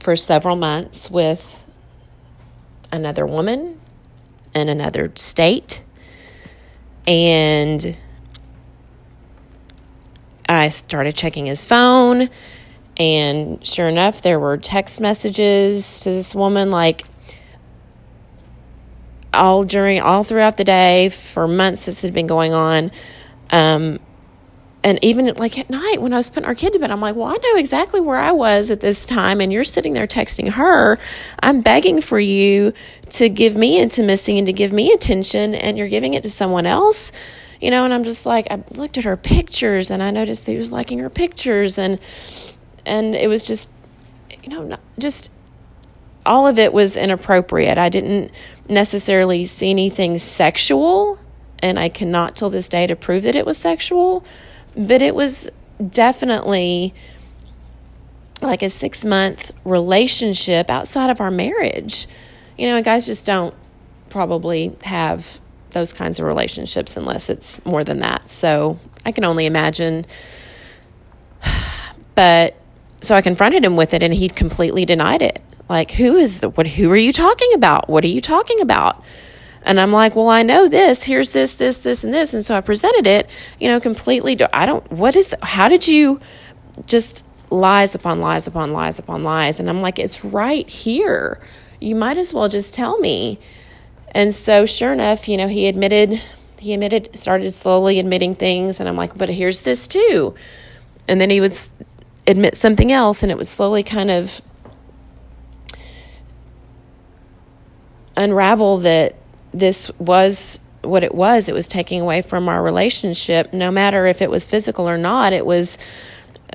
for 0.00 0.16
several 0.16 0.56
months 0.56 1.10
with 1.10 1.64
another 2.92 3.26
woman 3.26 3.80
in 4.54 4.68
another 4.68 5.10
state. 5.16 5.82
And 7.06 7.96
I 10.48 10.68
started 10.68 11.14
checking 11.14 11.46
his 11.46 11.64
phone, 11.66 12.28
and 12.96 13.64
sure 13.66 13.88
enough, 13.88 14.22
there 14.22 14.38
were 14.38 14.56
text 14.56 15.00
messages 15.00 16.00
to 16.00 16.10
this 16.10 16.34
woman 16.34 16.70
like, 16.70 17.04
all 19.32 19.64
during 19.64 20.00
all 20.00 20.22
throughout 20.22 20.56
the 20.56 20.62
day 20.62 21.08
for 21.08 21.48
months 21.48 21.86
this 21.86 22.02
had 22.02 22.14
been 22.14 22.28
going 22.28 22.52
on 22.52 22.92
um, 23.50 23.98
and 24.84 25.02
even 25.02 25.32
like 25.36 25.58
at 25.58 25.70
night 25.70 26.02
when 26.02 26.12
I 26.12 26.16
was 26.16 26.28
putting 26.28 26.44
our 26.44 26.54
kid 26.54 26.74
to 26.74 26.78
bed, 26.78 26.90
I'm 26.90 27.00
like, 27.00 27.16
well, 27.16 27.28
I 27.28 27.36
know 27.36 27.56
exactly 27.56 28.02
where 28.02 28.18
I 28.18 28.32
was 28.32 28.70
at 28.70 28.80
this 28.80 29.06
time, 29.06 29.40
and 29.40 29.50
you're 29.50 29.64
sitting 29.64 29.94
there 29.94 30.06
texting 30.06 30.50
her. 30.50 30.98
I'm 31.42 31.62
begging 31.62 32.02
for 32.02 32.20
you 32.20 32.74
to 33.10 33.30
give 33.30 33.56
me 33.56 33.80
intimacy 33.80 34.36
and 34.36 34.46
to 34.46 34.52
give 34.52 34.72
me 34.74 34.92
attention, 34.92 35.54
and 35.54 35.78
you're 35.78 35.88
giving 35.88 36.12
it 36.12 36.22
to 36.24 36.30
someone 36.30 36.66
else, 36.66 37.12
you 37.62 37.70
know. 37.70 37.86
And 37.86 37.94
I'm 37.94 38.04
just 38.04 38.26
like, 38.26 38.46
I 38.50 38.62
looked 38.72 38.98
at 38.98 39.04
her 39.04 39.16
pictures, 39.16 39.90
and 39.90 40.02
I 40.02 40.10
noticed 40.10 40.44
that 40.44 40.52
he 40.52 40.58
was 40.58 40.70
liking 40.70 40.98
her 40.98 41.10
pictures, 41.10 41.78
and 41.78 41.98
and 42.86 43.14
it 43.14 43.28
was 43.28 43.42
just, 43.42 43.68
you 44.42 44.50
know, 44.50 44.62
not, 44.64 44.80
just 44.98 45.32
all 46.26 46.46
of 46.46 46.58
it 46.58 46.72
was 46.72 46.96
inappropriate. 46.96 47.78
I 47.78 47.88
didn't 47.88 48.30
necessarily 48.68 49.44
see 49.44 49.70
anything 49.70 50.18
sexual, 50.18 51.18
and 51.58 51.78
I 51.78 51.88
cannot 51.88 52.36
till 52.36 52.50
this 52.50 52.68
day 52.68 52.86
to 52.86 52.96
prove 52.96 53.22
that 53.24 53.34
it 53.34 53.46
was 53.46 53.58
sexual 53.58 54.24
but 54.76 55.02
it 55.02 55.14
was 55.14 55.48
definitely 55.90 56.94
like 58.42 58.62
a 58.62 58.68
six 58.68 59.04
month 59.04 59.52
relationship 59.64 60.68
outside 60.68 61.10
of 61.10 61.20
our 61.20 61.30
marriage. 61.30 62.06
You 62.58 62.68
know, 62.68 62.82
guys 62.82 63.06
just 63.06 63.26
don't 63.26 63.54
probably 64.10 64.76
have 64.84 65.40
those 65.70 65.92
kinds 65.92 66.18
of 66.18 66.26
relationships 66.26 66.96
unless 66.96 67.28
it's 67.28 67.64
more 67.64 67.82
than 67.82 68.00
that. 68.00 68.28
So 68.28 68.78
I 69.04 69.12
can 69.12 69.24
only 69.24 69.46
imagine. 69.46 70.06
But 72.16 72.54
so 73.04 73.14
I 73.14 73.22
confronted 73.22 73.64
him 73.64 73.76
with 73.76 73.94
it 73.94 74.02
and 74.02 74.14
he 74.14 74.28
completely 74.28 74.84
denied 74.84 75.22
it. 75.22 75.40
Like, 75.68 75.92
who 75.92 76.16
is 76.16 76.40
the, 76.40 76.50
what, 76.50 76.66
who 76.66 76.90
are 76.90 76.96
you 76.96 77.12
talking 77.12 77.52
about? 77.54 77.88
What 77.88 78.04
are 78.04 78.08
you 78.08 78.20
talking 78.20 78.60
about? 78.60 79.02
And 79.64 79.80
I'm 79.80 79.92
like, 79.92 80.14
well, 80.14 80.28
I 80.28 80.42
know 80.42 80.68
this. 80.68 81.04
Here's 81.04 81.32
this, 81.32 81.54
this, 81.54 81.78
this, 81.78 82.04
and 82.04 82.12
this. 82.12 82.34
And 82.34 82.44
so 82.44 82.54
I 82.54 82.60
presented 82.60 83.06
it, 83.06 83.28
you 83.58 83.68
know, 83.68 83.80
completely. 83.80 84.38
I 84.52 84.66
don't, 84.66 84.88
what 84.92 85.16
is, 85.16 85.28
the, 85.28 85.38
how 85.42 85.68
did 85.68 85.88
you 85.88 86.20
just 86.86 87.26
lies 87.50 87.94
upon 87.94 88.20
lies 88.20 88.46
upon 88.46 88.72
lies 88.72 88.98
upon 88.98 89.22
lies? 89.22 89.58
And 89.58 89.70
I'm 89.70 89.78
like, 89.78 89.98
it's 89.98 90.24
right 90.24 90.68
here. 90.68 91.40
You 91.80 91.94
might 91.94 92.18
as 92.18 92.34
well 92.34 92.48
just 92.48 92.74
tell 92.74 92.98
me. 92.98 93.38
And 94.10 94.34
so, 94.34 94.66
sure 94.66 94.92
enough, 94.92 95.28
you 95.28 95.38
know, 95.38 95.48
he 95.48 95.66
admitted, 95.66 96.20
he 96.58 96.74
admitted, 96.74 97.16
started 97.18 97.52
slowly 97.52 97.98
admitting 97.98 98.34
things. 98.34 98.80
And 98.80 98.88
I'm 98.88 98.96
like, 98.96 99.16
but 99.16 99.30
here's 99.30 99.62
this 99.62 99.88
too. 99.88 100.34
And 101.08 101.20
then 101.20 101.30
he 101.30 101.40
would 101.40 101.56
admit 102.26 102.56
something 102.56 102.90
else, 102.90 103.22
and 103.22 103.30
it 103.30 103.38
would 103.38 103.48
slowly 103.48 103.82
kind 103.82 104.10
of 104.10 104.40
unravel 108.16 108.78
that 108.78 109.16
this 109.52 109.90
was 109.98 110.60
what 110.82 111.02
it 111.04 111.14
was. 111.14 111.48
It 111.48 111.54
was 111.54 111.68
taking 111.68 112.00
away 112.00 112.22
from 112.22 112.48
our 112.48 112.62
relationship, 112.62 113.52
no 113.52 113.70
matter 113.70 114.06
if 114.06 114.20
it 114.22 114.30
was 114.30 114.46
physical 114.46 114.88
or 114.88 114.98
not. 114.98 115.32
It 115.32 115.46
was 115.46 115.78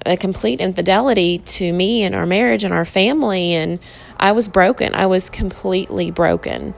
a 0.05 0.15
complete 0.15 0.61
infidelity 0.61 1.39
to 1.39 1.73
me 1.73 2.03
and 2.03 2.15
our 2.15 2.25
marriage 2.25 2.63
and 2.63 2.73
our 2.73 2.85
family. 2.85 3.53
And 3.53 3.79
I 4.17 4.31
was 4.31 4.47
broken. 4.47 4.93
I 4.95 5.07
was 5.07 5.29
completely 5.29 6.11
broken. 6.11 6.73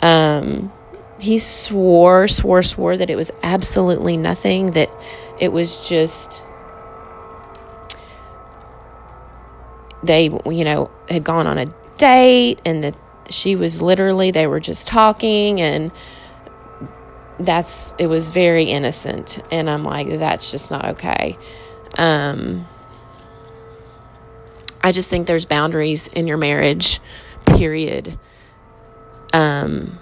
Um, 0.00 0.72
he 1.18 1.38
swore, 1.38 2.28
swore, 2.28 2.62
swore 2.62 2.96
that 2.96 3.10
it 3.10 3.16
was 3.16 3.30
absolutely 3.42 4.16
nothing, 4.16 4.72
that 4.72 4.90
it 5.38 5.52
was 5.52 5.88
just. 5.88 6.42
They, 10.04 10.24
you 10.24 10.64
know, 10.64 10.90
had 11.08 11.24
gone 11.24 11.46
on 11.46 11.58
a 11.58 11.66
date 11.96 12.60
and 12.64 12.84
that 12.84 12.94
she 13.28 13.56
was 13.56 13.80
literally 13.80 14.30
they 14.30 14.46
were 14.46 14.60
just 14.60 14.86
talking 14.86 15.60
and 15.60 15.92
that's 17.38 17.94
it 17.98 18.06
was 18.06 18.30
very 18.30 18.64
innocent. 18.64 19.40
And 19.50 19.68
i'm 19.68 19.84
like 19.84 20.08
that's 20.08 20.50
just 20.50 20.70
not 20.70 20.84
okay. 20.84 21.38
Um 21.96 22.66
i 24.82 24.92
just 24.92 25.10
think 25.10 25.26
there's 25.26 25.44
boundaries 25.44 26.08
in 26.08 26.26
your 26.26 26.36
marriage 26.36 27.00
period. 27.46 28.18
Um 29.32 29.98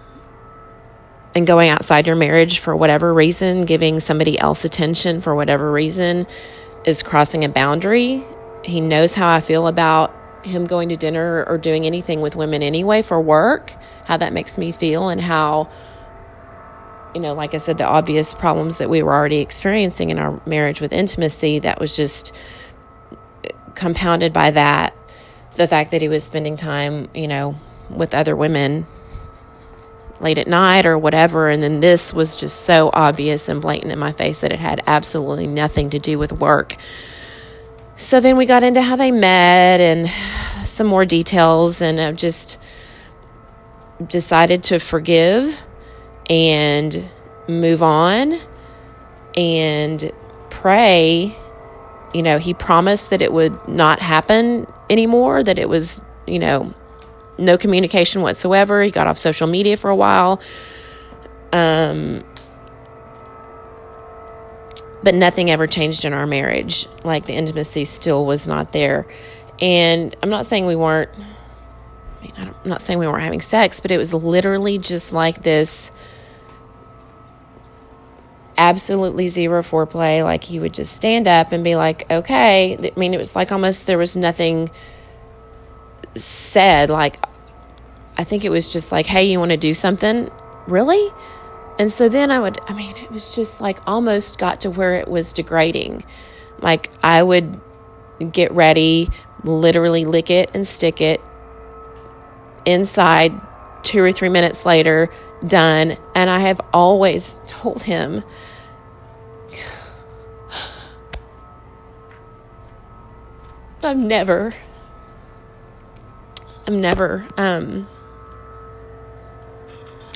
and 1.35 1.47
going 1.47 1.71
outside 1.71 2.07
your 2.07 2.17
marriage 2.17 2.59
for 2.59 2.77
whatever 2.77 3.15
reason 3.15 3.65
giving 3.65 4.01
somebody 4.01 4.39
else 4.39 4.65
attention 4.65 5.21
for 5.21 5.35
whatever 5.35 5.73
reason 5.73 6.27
is 6.85 7.03
crossing 7.03 7.45
a 7.45 7.49
boundary 7.49 8.25
he 8.65 8.81
knows 8.81 9.15
how 9.15 9.29
i 9.29 9.41
feel 9.41 9.67
about 9.67 10.15
him 10.45 10.65
going 10.65 10.89
to 10.89 10.97
dinner 10.97 11.45
or 11.45 11.59
doing 11.59 11.87
anything 11.87 12.21
with 12.21 12.37
women 12.37 12.63
anyway 12.63 13.03
for 13.03 13.21
work, 13.21 13.73
how 14.07 14.17
that 14.17 14.33
makes 14.33 14.59
me 14.59 14.73
feel, 14.73 15.09
and 15.09 15.21
how, 15.21 15.71
you 17.15 17.21
know, 17.21 17.35
like 17.35 17.55
I 17.55 17.59
said, 17.59 17.79
the 17.79 17.87
obvious 17.87 18.35
problems 18.35 18.79
that 18.79 18.91
we 18.91 19.03
were 19.03 19.13
already 19.13 19.39
experiencing 19.39 20.11
in 20.11 20.19
our 20.19 20.41
marriage 20.47 20.81
with 20.81 20.93
intimacy 20.93 21.59
that 21.61 21.81
was 21.81 21.97
just 21.97 22.35
compounded 23.75 24.33
by 24.33 24.51
that. 24.51 24.95
The 25.55 25.69
fact 25.69 25.91
that 25.91 26.03
he 26.03 26.09
was 26.09 26.25
spending 26.25 26.57
time, 26.57 27.09
you 27.15 27.29
know, 27.29 27.57
with 27.91 28.15
other 28.15 28.35
women 28.35 28.87
late 30.21 30.39
at 30.39 30.47
night 30.47 30.87
or 30.87 30.97
whatever. 30.97 31.49
And 31.49 31.63
then 31.63 31.81
this 31.81 32.15
was 32.15 32.37
just 32.37 32.63
so 32.63 32.91
obvious 32.93 33.49
and 33.49 33.61
blatant 33.61 33.93
in 33.93 33.99
my 33.99 34.13
face 34.13 34.41
that 34.41 34.53
it 34.53 34.61
had 34.61 34.83
absolutely 34.87 35.47
nothing 35.47 35.91
to 35.91 35.99
do 35.99 36.19
with 36.19 36.33
work 36.33 36.77
so 38.03 38.21
then 38.21 38.37
we 38.37 38.47
got 38.47 38.65
into 38.65 38.83
how 38.83 38.97
they 38.97 39.11
met 39.11 39.81
and 39.81 40.11
some 40.67 40.87
more 40.87 41.05
details, 41.05 41.81
and 41.81 42.01
I've 42.01 42.17
just 42.17 42.59
decided 44.09 44.63
to 44.65 44.79
forgive 44.79 45.61
and 46.29 47.09
move 47.49 47.83
on 47.83 48.39
and 49.37 50.11
pray. 50.51 51.37
You 52.13 52.23
know, 52.23 52.39
he 52.39 52.55
promised 52.55 53.11
that 53.11 53.23
it 53.23 53.33
would 53.33 53.69
not 53.69 54.01
happen 54.01 54.67
anymore, 54.91 55.43
that 55.45 55.59
it 55.59 55.69
was, 55.69 56.01
you 56.27 56.39
know, 56.39 56.75
no 57.39 57.57
communication 57.57 58.23
whatsoever. 58.23 58.83
He 58.83 58.91
got 58.91 59.07
off 59.07 59.17
social 59.17 59.47
media 59.47 59.77
for 59.77 59.91
a 59.91 59.97
while. 59.97 60.41
Um, 61.53 62.25
but 65.03 65.15
nothing 65.15 65.51
ever 65.51 65.67
changed 65.67 66.05
in 66.05 66.15
our 66.15 66.27
marriage. 66.27 66.87
Like 67.05 67.27
the 67.27 67.35
intimacy 67.35 67.85
still 67.85 68.25
was 68.25 68.47
not 68.47 68.73
there. 68.73 69.07
And 69.61 70.15
I'm 70.23 70.31
not 70.31 70.47
saying 70.47 70.67
we 70.67 70.77
weren't, 70.77 71.11
I 72.21 72.23
mean, 72.23 72.33
I'm 72.37 72.55
not 72.65 72.83
saying 72.83 72.99
we 72.99 73.07
weren't 73.07 73.23
having 73.23 73.41
sex, 73.41 73.81
but 73.81 73.91
it 73.91 73.99
was 73.99 74.15
literally 74.15 74.79
just 74.79 75.13
like 75.13 75.43
this 75.43 75.91
absolutely 78.57 79.29
zero 79.29 79.63
foreplay. 79.63 80.23
Like 80.23 80.45
he 80.45 80.61
would 80.61 80.75
just 80.75 80.95
stand 80.95 81.27
up 81.27 81.53
and 81.53 81.65
be 81.65 81.75
like, 81.75 82.09
okay. 82.11 82.77
I 82.79 82.99
mean, 82.99 83.15
it 83.15 83.19
was 83.19 83.35
like 83.35 83.51
almost 83.53 83.87
there 83.87 83.99
was 83.99 84.17
nothing 84.17 84.71
said. 86.15 86.91
Like, 86.91 87.19
I 88.17 88.25
think 88.25 88.45
it 88.45 88.51
was 88.51 88.69
just 88.69 88.93
like, 88.93 89.07
hey, 89.07 89.25
you 89.25 89.39
want 89.39 89.51
to 89.51 89.57
do 89.57 89.75
something? 89.75 90.31
Really? 90.67 91.13
And 91.83 91.91
so 91.91 92.09
then 92.09 92.31
I 92.31 92.39
would, 92.39 92.61
I 92.69 92.75
mean, 92.75 92.97
it 92.97 93.11
was 93.11 93.35
just 93.35 93.61
like 93.61 93.81
almost 93.89 94.39
got 94.39 94.61
to 94.61 94.71
where 94.71 94.95
it 94.95 95.09
was 95.09 95.33
degrading. 95.33 96.05
Like 96.61 96.93
I 97.03 97.25
would 97.25 97.61
get 98.31 98.53
ready, 98.53 99.11
literally 99.43 100.05
lick 100.05 100.31
it 100.31 100.53
and 100.55 100.65
stick 100.65 101.01
it 101.01 101.21
inside 102.65 103.33
two 103.83 104.01
or 104.01 104.13
three 104.13 104.29
minutes 104.29 104.65
later, 104.65 105.13
done. 105.45 105.97
And 106.15 106.31
I 106.31 106.39
have 106.39 106.61
always 106.73 107.41
told 107.49 107.83
him, 107.83 108.23
I'm 113.83 114.07
never, 114.07 114.55
I'm 116.69 116.81
never, 116.81 117.27
um, 117.37 117.89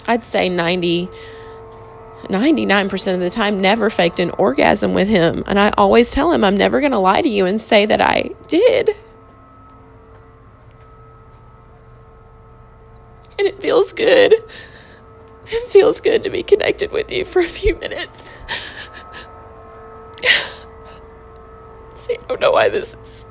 I'd 0.06 0.25
say 0.25 0.49
90 0.49 1.08
99% 2.25 3.14
of 3.14 3.20
the 3.20 3.30
time 3.30 3.61
never 3.61 3.90
faked 3.90 4.18
an 4.20 4.30
orgasm 4.30 4.94
with 4.94 5.08
him. 5.08 5.44
And 5.46 5.58
I 5.58 5.70
always 5.76 6.11
tell 6.11 6.32
him, 6.32 6.42
I'm 6.44 6.56
never 6.56 6.80
going 6.80 6.92
to 6.92 6.99
lie 6.99 7.23
to 7.23 7.28
you 7.28 7.46
and 7.46 7.61
say 7.61 7.87
that 7.87 8.00
I 8.00 8.30
did. 8.49 8.90
And 13.38 13.46
it 13.46 13.61
feels 13.61 13.92
good. 13.92 14.35
It 15.49 15.68
feels 15.68 16.00
good 16.00 16.25
to 16.25 16.30
be 16.30 16.42
connected 16.42 16.90
with 16.90 17.12
you 17.12 17.25
for 17.25 17.40
a 17.40 17.46
few 17.46 17.76
minutes. 17.76 18.35
See, 21.96 22.14
I 22.14 22.26
don't 22.28 22.40
know 22.40 22.50
why 22.50 22.68
this 22.68 22.94
is 22.94 23.26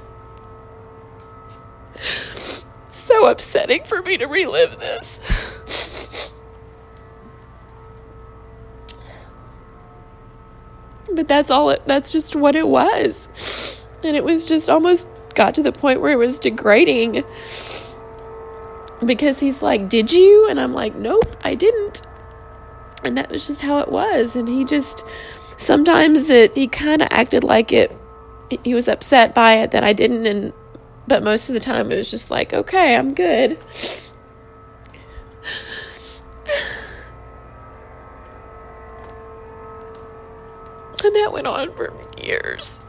so 2.89 3.27
upsetting 3.27 3.83
for 3.83 4.01
me 4.01 4.17
to 4.17 4.25
relive 4.25 4.77
this. 4.77 5.19
But 11.12 11.27
that's 11.27 11.51
all 11.51 11.69
it, 11.69 11.85
that's 11.85 12.12
just 12.12 12.35
what 12.35 12.55
it 12.55 12.67
was. 12.67 13.83
And 14.03 14.15
it 14.15 14.24
was 14.24 14.47
just 14.47 14.69
almost 14.69 15.07
got 15.35 15.55
to 15.55 15.63
the 15.63 15.71
point 15.71 16.01
where 16.01 16.12
it 16.12 16.17
was 16.17 16.39
degrading 16.39 17.24
because 19.05 19.39
he's 19.39 19.62
like, 19.62 19.89
Did 19.89 20.12
you? 20.12 20.47
And 20.50 20.59
I'm 20.59 20.74
like, 20.74 20.95
Nope, 20.95 21.35
I 21.43 21.55
didn't. 21.55 22.01
And 23.03 23.17
that 23.17 23.29
was 23.29 23.45
just 23.47 23.62
how 23.62 23.79
it 23.79 23.91
was. 23.91 24.35
And 24.35 24.47
he 24.47 24.65
just, 24.65 25.03
sometimes 25.57 26.29
it, 26.29 26.55
he 26.55 26.67
kind 26.67 27.01
of 27.01 27.07
acted 27.12 27.43
like 27.43 27.71
it, 27.71 27.95
he 28.63 28.74
was 28.74 28.88
upset 28.88 29.35
by 29.35 29.55
it 29.55 29.71
that 29.71 29.83
I 29.83 29.93
didn't. 29.93 30.25
And, 30.25 30.53
but 31.07 31.24
most 31.24 31.50
of 31.50 31.53
the 31.53 31.59
time 31.59 31.91
it 31.91 31.97
was 31.97 32.09
just 32.09 32.31
like, 32.31 32.53
Okay, 32.53 32.95
I'm 32.95 33.13
good. 33.13 33.57
And 41.05 41.15
that 41.17 41.31
went 41.31 41.45
on 41.45 41.71
for 41.71 41.93
years. 42.17 42.81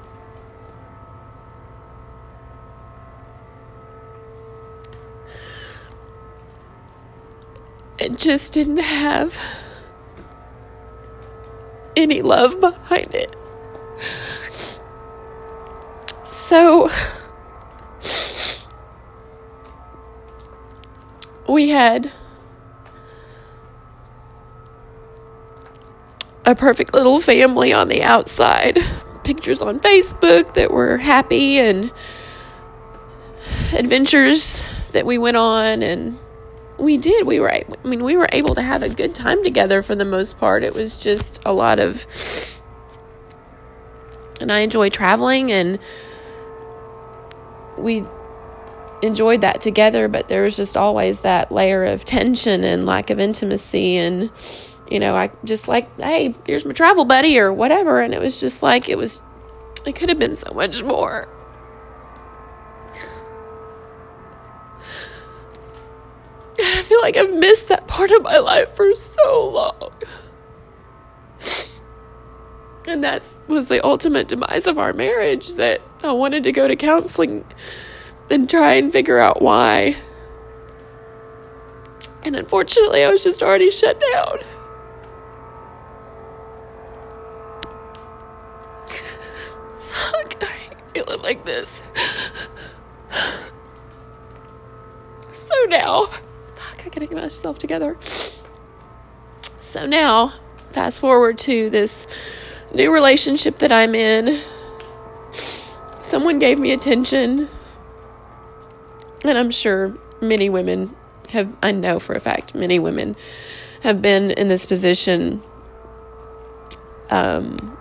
It 7.99 8.17
just 8.17 8.55
didn't 8.55 8.79
have 8.79 9.39
any 11.95 12.23
love 12.23 12.59
behind 12.59 13.15
it. 13.15 13.37
So 16.25 16.89
we 21.47 21.69
had 21.69 22.11
a 26.47 26.55
perfect 26.55 26.95
little 26.95 27.21
family 27.21 27.73
on 27.73 27.89
the 27.89 28.03
outside. 28.03 28.79
Pictures 29.25 29.61
on 29.61 29.81
Facebook 29.81 30.55
that 30.55 30.71
were 30.71 30.97
happy 30.97 31.59
and 31.59 31.93
adventures 33.75 34.89
that 34.93 35.05
we 35.05 35.19
went 35.19 35.37
on 35.37 35.83
and 35.83 36.19
we 36.79 36.97
did 36.97 37.27
we 37.27 37.41
were 37.41 37.53
i 37.53 37.65
mean 37.85 38.05
we 38.05 38.17
were 38.17 38.29
able 38.33 38.55
to 38.55 38.63
have 38.63 38.83
a 38.83 38.89
good 38.89 39.15
time 39.15 39.43
together 39.43 39.83
for 39.83 39.95
the 39.95 40.05
most 40.05 40.39
part 40.39 40.63
it 40.63 40.75
was 40.75 40.97
just 40.97 41.41
a 41.47 41.53
lot 41.53 41.79
of 41.79 42.07
and 44.41 44.53
i 44.53 44.61
enjoy 44.61 44.89
traveling 44.89 45.51
and 45.51 45.79
we 47.79 48.05
enjoyed 49.03 49.41
that 49.41 49.61
together 49.61 50.07
but 50.09 50.29
there 50.29 50.43
was 50.43 50.57
just 50.57 50.77
always 50.77 51.21
that 51.21 51.51
layer 51.51 51.85
of 51.85 52.05
tension 52.05 52.63
and 52.63 52.85
lack 52.85 53.11
of 53.11 53.19
intimacy 53.19 53.97
and 53.97 54.31
you 54.91 55.01
know 55.01 55.17
i 55.17 55.31
just 55.45 55.69
like 55.69 55.89
hey 56.01 56.35
here's 56.47 56.65
my 56.65 56.73
travel 56.73 57.05
buddy 57.05 57.39
or 57.39 57.53
whatever 57.53 58.01
and 58.01 58.15
it 58.15 58.21
was 58.21 58.39
just 58.39 58.63
like 58.63 58.89
it 58.89 58.97
was 58.97 59.23
it 59.87 59.95
could 59.95 60.09
have 60.09 60.19
been 60.19 60.35
so 60.35 60.53
much 60.53 60.83
more 60.83 61.29
And 66.59 66.79
I 66.79 66.83
feel 66.83 67.01
like 67.03 67.17
I've 67.17 67.35
missed 67.35 67.69
that 67.69 67.87
part 67.87 68.11
of 68.11 68.23
my 68.23 68.39
life 68.39 68.75
for 68.75 68.95
so 68.95 69.49
long. 69.49 69.93
And 72.89 73.05
that 73.05 73.41
was 73.47 73.69
the 73.69 73.85
ultimate 73.85 74.29
demise 74.29 74.67
of 74.67 74.79
our 74.79 74.93
marriage 74.93 75.55
that 75.57 75.83
I 76.03 76.13
wanted 76.13 76.45
to 76.45 76.53
go 76.53 76.67
to 76.69 76.77
counseling 76.77 77.45
and 78.31 78.49
try 78.49 78.75
and 78.75 78.93
figure 78.93 79.19
out 79.19 79.43
why. 79.43 79.97
And 82.25 82.37
unfortunately, 82.37 83.05
I 83.05 83.11
was 83.11 83.23
just 83.23 83.43
already 83.43 83.71
shut 83.71 84.01
down. 84.13 84.39
Fuck, 89.97 90.43
I 90.43 90.47
hate 90.47 90.77
feeling 90.93 91.23
like 91.23 91.45
this. 91.45 91.83
So 95.33 95.55
now. 95.69 96.07
fuck, 96.55 96.81
I 96.85 96.89
gotta 96.89 97.07
get 97.07 97.13
myself 97.13 97.59
together. 97.59 97.97
So 99.61 99.87
now, 99.87 100.33
fast 100.73 101.01
forward 101.01 101.39
to 101.39 101.71
this 101.71 102.07
new 102.75 102.93
relationship 102.93 103.59
that 103.59 103.73
I'm 103.73 103.95
in. 103.95 104.41
Someone 106.03 106.39
gave 106.39 106.59
me 106.59 106.73
attention, 106.73 107.49
and 109.25 109.39
I'm 109.39 109.51
sure 109.51 109.97
many 110.21 110.49
women 110.49 110.95
have, 111.31 111.53
I 111.63 111.73
know 111.73 111.99
for 111.99 112.15
a 112.15 112.21
fact, 112.21 112.55
many 112.55 112.79
women 112.79 113.17
have 113.83 114.01
been 114.01 114.31
in 114.31 114.49
this 114.49 114.67
position. 114.67 115.43
Um, 117.11 117.76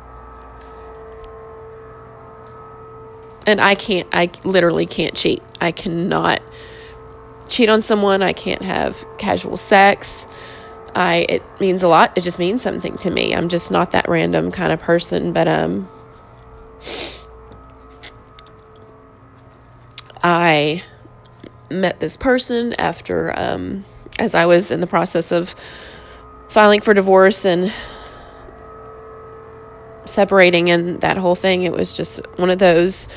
and 3.46 3.62
I 3.62 3.76
can't, 3.76 4.08
I 4.12 4.32
literally 4.44 4.86
can't 4.86 5.16
cheat. 5.16 5.42
I 5.62 5.72
cannot 5.72 6.42
cheat 7.48 7.70
on 7.70 7.82
someone. 7.82 8.22
I 8.22 8.34
can't 8.34 8.62
have 8.62 9.06
casual 9.18 9.58
sex. 9.58 10.26
I 10.96 11.26
it 11.28 11.44
means 11.60 11.84
a 11.84 11.88
lot. 11.88 12.14
It 12.18 12.22
just 12.22 12.40
means 12.40 12.62
something 12.62 12.96
to 12.98 13.10
me. 13.10 13.36
I'm 13.36 13.50
just 13.50 13.72
not 13.72 13.92
that 13.92 14.08
random 14.08 14.52
kind 14.52 14.72
of 14.72 14.80
person, 14.80 15.34
but 15.34 15.48
um 15.48 15.90
I 20.24 20.84
met 21.70 22.00
this 22.00 22.18
person 22.18 22.74
after 22.74 23.38
um 23.38 23.86
as 24.18 24.34
I 24.34 24.46
was 24.46 24.72
in 24.72 24.80
the 24.80 24.88
process 24.88 25.32
of 25.32 25.54
filing 26.48 26.80
for 26.80 26.94
divorce 26.94 27.44
and 27.46 27.74
separating 30.06 30.70
and 30.70 31.02
that 31.02 31.18
whole 31.18 31.36
thing. 31.36 31.64
It 31.64 31.74
was 31.74 31.92
just 31.96 32.26
one 32.38 32.50
of 32.50 32.60
those 32.60 33.08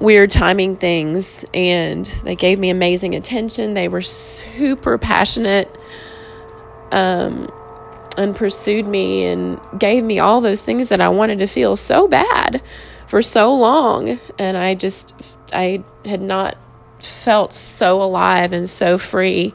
weird 0.00 0.30
timing 0.30 0.76
things 0.76 1.44
and 1.52 2.06
they 2.22 2.36
gave 2.36 2.58
me 2.58 2.70
amazing 2.70 3.14
attention. 3.14 3.74
They 3.74 3.88
were 3.88 4.02
super 4.02 4.96
passionate 4.96 5.74
um, 6.92 7.50
and 8.16 8.34
pursued 8.34 8.86
me 8.86 9.24
and 9.24 9.60
gave 9.78 10.04
me 10.04 10.18
all 10.18 10.40
those 10.40 10.64
things 10.64 10.88
that 10.88 11.00
i 11.00 11.08
wanted 11.08 11.38
to 11.38 11.46
feel 11.46 11.76
so 11.76 12.08
bad 12.08 12.62
for 13.06 13.22
so 13.22 13.54
long. 13.54 14.18
And 14.38 14.56
i 14.56 14.74
just 14.74 15.14
i 15.52 15.82
had 16.04 16.20
not 16.20 16.56
felt 17.00 17.52
so 17.52 18.02
alive 18.02 18.52
and 18.52 18.68
so 18.68 18.98
free. 18.98 19.52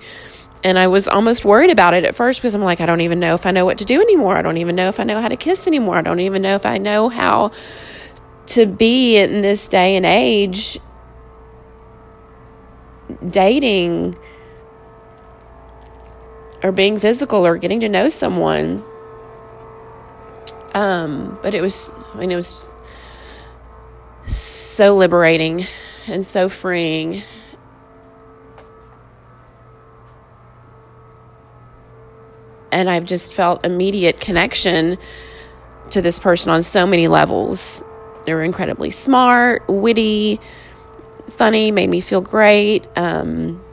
And 0.63 0.77
i 0.79 0.87
was 0.87 1.07
almost 1.07 1.43
worried 1.43 1.71
about 1.71 1.93
it 1.93 2.05
at 2.05 2.15
first 2.15 2.39
because 2.39 2.55
i'm 2.55 2.63
like 2.63 2.79
i 2.79 2.85
don't 2.85 3.01
even 3.01 3.19
know 3.19 3.33
if 3.33 3.45
i 3.45 3.51
know 3.51 3.65
what 3.65 3.77
to 3.79 3.85
do 3.85 3.99
anymore. 3.99 4.37
I 4.37 4.41
don't 4.41 4.57
even 4.57 4.75
know 4.75 4.87
if 4.87 4.99
i 4.99 5.03
know 5.03 5.21
how 5.21 5.27
to 5.27 5.37
kiss 5.37 5.67
anymore. 5.67 5.97
I 5.97 6.01
don't 6.01 6.19
even 6.19 6.41
know 6.41 6.55
if 6.55 6.65
i 6.65 6.77
know 6.77 7.09
how 7.09 7.51
to 8.45 8.65
be 8.65 9.17
in 9.17 9.41
this 9.41 9.67
day 9.67 9.95
and 9.95 10.05
age 10.05 10.79
dating 13.27 14.17
or 16.61 16.71
being 16.71 16.99
physical 16.99 17.45
or 17.45 17.57
getting 17.57 17.79
to 17.79 17.89
know 17.89 18.09
someone. 18.09 18.83
Um 20.73 21.37
but 21.41 21.53
it 21.53 21.61
was 21.61 21.91
i 22.13 22.17
mean 22.17 22.31
it 22.31 22.35
was 22.35 22.65
so 24.25 24.95
liberating 24.95 25.65
and 26.07 26.25
so 26.25 26.49
freeing. 26.49 27.21
And 32.71 32.89
i've 32.89 33.05
just 33.05 33.33
felt 33.33 33.63
immediate 33.63 34.19
connection 34.19 34.97
to 35.91 36.01
this 36.01 36.17
person 36.17 36.49
on 36.49 36.63
so 36.63 36.87
many 36.87 37.07
levels 37.07 37.83
they 38.25 38.33
were 38.33 38.43
incredibly 38.43 38.89
smart, 38.89 39.63
witty, 39.67 40.39
funny, 41.29 41.71
made 41.71 41.89
me 41.89 42.01
feel 42.01 42.21
great, 42.21 42.87
um, 42.95 43.63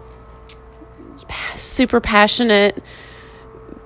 super 1.57 2.01
passionate, 2.01 2.83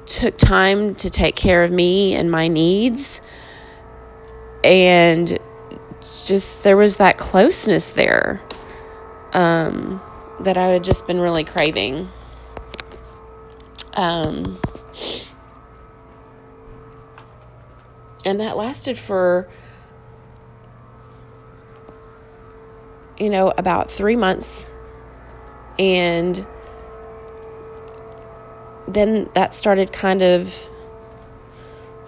took 0.07 0.37
time 0.39 0.95
to 0.97 1.11
take 1.11 1.37
care 1.37 1.63
of 1.63 1.71
me 1.71 2.15
and 2.15 2.31
my 2.31 2.49
needs. 2.49 3.21
And 4.63 5.39
just 6.27 6.63
there 6.63 6.77
was 6.77 6.97
that 6.97 7.19
closeness 7.19 7.93
there 7.93 8.41
um, 9.33 10.01
that 10.41 10.57
I 10.57 10.69
had 10.69 10.85
just 10.85 11.07
been 11.07 11.21
really 11.21 11.45
craving. 11.45 12.09
Um, 13.93 14.59
And 18.25 18.41
that 18.41 18.57
lasted 18.57 18.97
for, 18.97 19.49
you 23.19 23.31
know, 23.31 23.53
about 23.57 23.91
three 23.91 24.17
months. 24.17 24.71
And 25.79 26.45
then 28.87 29.29
that 29.35 29.55
started 29.55 29.93
kind 29.93 30.23
of 30.23 30.55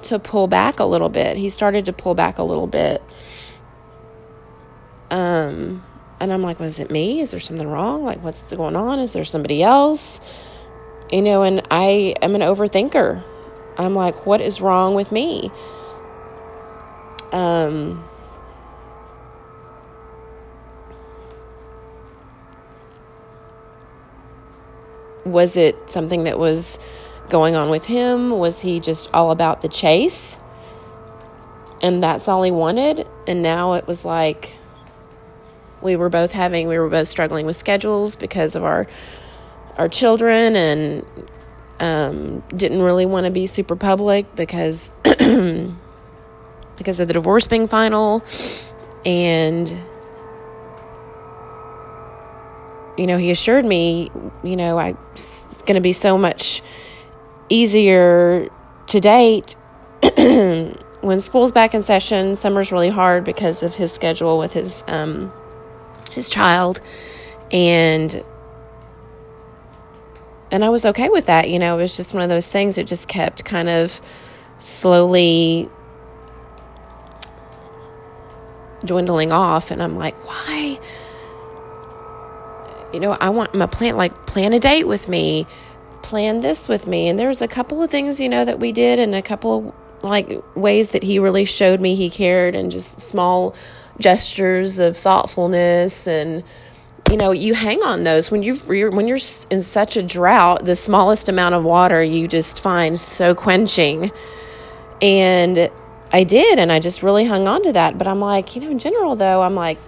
to 0.03 0.19
pull 0.19 0.47
back 0.47 0.79
a 0.79 0.85
little 0.85 1.09
bit. 1.09 1.37
He 1.37 1.51
started 1.51 1.85
to 1.87 1.93
pull 1.93 2.15
back 2.15 2.39
a 2.39 2.43
little 2.43 2.67
bit. 2.67 3.03
Um, 5.11 5.85
and 6.21 6.33
I'm 6.33 6.43
like, 6.43 6.61
was 6.61 6.79
it 6.79 6.91
me? 6.91 7.21
Is 7.21 7.31
there 7.31 7.41
something 7.41 7.67
wrong? 7.67 8.05
Like, 8.05 8.23
what's 8.23 8.43
going 8.55 8.77
on? 8.77 8.99
Is 8.99 9.13
there 9.13 9.25
somebody 9.25 9.63
else? 9.63 10.21
You 11.11 11.23
know, 11.23 11.43
and 11.43 11.63
I 11.71 12.15
am 12.23 12.35
an 12.35 12.41
overthinker. 12.41 13.23
I'm 13.79 13.95
like, 13.95 14.27
what 14.27 14.41
is 14.41 14.61
wrong 14.61 14.95
with 14.95 15.13
me? 15.13 15.51
Um, 17.33 18.05
was 25.27 25.57
it 25.57 25.91
something 25.91 26.25
that 26.25 26.39
was 26.39 26.79
going 27.29 27.57
on 27.57 27.71
with 27.71 27.87
him? 27.87 28.31
Was 28.31 28.61
he 28.61 28.81
just 28.81 29.13
all 29.13 29.31
about 29.31 29.61
the 29.63 29.69
chase? 29.69 30.39
And 31.83 32.03
that's 32.03 32.29
all 32.29 32.43
he 32.43 32.51
wanted. 32.51 33.07
And 33.27 33.43
now 33.43 33.75
it 33.75 33.87
was 33.87 34.05
like 34.05 34.55
we 35.83 35.97
were 35.97 36.09
both 36.09 36.33
having, 36.33 36.69
we 36.69 36.79
were 36.79 36.89
both 36.89 37.09
struggling 37.09 37.47
with 37.47 37.57
schedules 37.57 38.17
because 38.17 38.55
of 38.55 38.65
our 38.65 38.87
our 39.77 39.89
children 39.89 40.57
and 40.57 41.05
um, 41.81 42.43
didn't 42.49 42.81
really 42.81 43.05
want 43.05 43.27
to 43.27 43.31
be 43.31 43.47
super 43.47 43.77
public 43.77 44.35
because 44.35 44.91
because 46.77 46.99
of 46.99 47.09
the 47.09 47.15
divorce 47.15 47.47
being 47.47 47.69
final 47.69 48.25
and 49.05 49.79
you 52.97 53.07
know 53.07 53.17
he 53.17 53.31
assured 53.31 53.65
me 53.65 54.11
you 54.43 54.57
know 54.57 54.79
I, 54.79 54.97
it's 55.13 55.63
going 55.63 55.75
to 55.75 55.81
be 55.81 55.93
so 55.93 56.17
much 56.17 56.63
easier 57.49 58.49
to 58.87 59.01
date 59.01 59.57
when 61.01 61.21
school's 61.21 61.53
back 61.53 61.75
in 61.75 61.83
session. 61.83 62.35
Summer's 62.35 62.73
really 62.73 62.89
hard 62.89 63.25
because 63.25 63.63
of 63.63 63.77
his 63.77 63.93
schedule 63.93 64.39
with 64.39 64.53
his 64.53 64.85
um, 64.89 65.33
his 66.13 66.31
child, 66.31 66.81
and 67.51 68.25
and 70.51 70.65
I 70.65 70.69
was 70.69 70.87
okay 70.87 71.09
with 71.09 71.27
that. 71.27 71.51
You 71.51 71.59
know, 71.59 71.79
it 71.79 71.83
was 71.83 71.97
just 71.97 72.15
one 72.15 72.23
of 72.23 72.29
those 72.29 72.51
things 72.51 72.77
that 72.77 72.87
just 72.87 73.09
kept 73.09 73.45
kind 73.45 73.69
of 73.69 74.01
slowly 74.59 75.69
dwindling 78.85 79.33
off, 79.33 79.71
and 79.71 79.83
I'm 79.83 79.97
like, 79.97 80.17
why? 80.27 80.79
You 82.97 83.01
know, 83.01 83.13
I 83.13 83.31
want 83.31 83.55
my 83.55 83.67
plant, 83.67 83.97
like 83.97 84.27
plan 84.27 84.53
a 84.53 84.59
date 84.59 84.89
with 84.89 85.07
me 85.09 85.47
plan 86.07 86.41
this 86.41 86.69
with 86.69 86.87
me. 86.87 87.09
And 87.09 87.19
there 87.19 87.27
was 87.27 87.43
a 87.43 87.49
couple 87.49 87.83
of 87.83 87.91
things, 87.91 88.21
you 88.21 88.29
know, 88.29 88.45
that 88.45 88.61
we 88.61 88.71
did 88.71 89.01
and 89.01 89.13
a 89.13 89.23
couple 89.23 89.75
like 90.03 90.43
ways 90.55 90.91
that 90.91 91.03
he 91.03 91.19
really 91.19 91.45
showed 91.45 91.81
me 91.81 91.97
he 91.97 92.09
cared 92.09 92.55
and 92.55 92.71
just 92.71 93.01
small 93.01 93.55
gestures 93.99 94.79
of 94.79 94.97
thoughtfulness. 94.97 96.07
And 96.07 96.45
you 97.11 97.17
know 97.17 97.33
you 97.33 97.55
hang 97.55 97.83
on 97.83 98.05
those. 98.05 98.31
When 98.31 98.43
you 98.43 98.55
are 98.69 98.91
when 98.91 99.09
you're 99.09 99.19
in 99.51 99.63
such 99.63 99.97
a 99.97 100.03
drought 100.03 100.65
the 100.65 100.77
smallest 100.77 101.29
amount 101.29 101.55
of 101.55 101.65
water 101.65 102.03
you 102.03 102.29
just 102.29 102.61
find 102.61 102.99
so 102.99 103.35
quenching. 103.35 104.13
And 105.03 105.71
I 106.13 106.25
did 106.25 106.59
and 106.59 106.71
I 106.71 106.79
just 106.79 107.03
really 107.03 107.25
hung 107.25 107.49
on 107.49 107.63
to 107.65 107.73
that. 107.73 107.99
But 107.99 108.07
I'm 108.07 108.21
like 108.21 108.55
you 108.55 108.63
know 108.63 108.71
in 108.71 108.79
general 108.79 109.17
though 109.17 109.43
I'm 109.43 109.55
like 109.55 109.79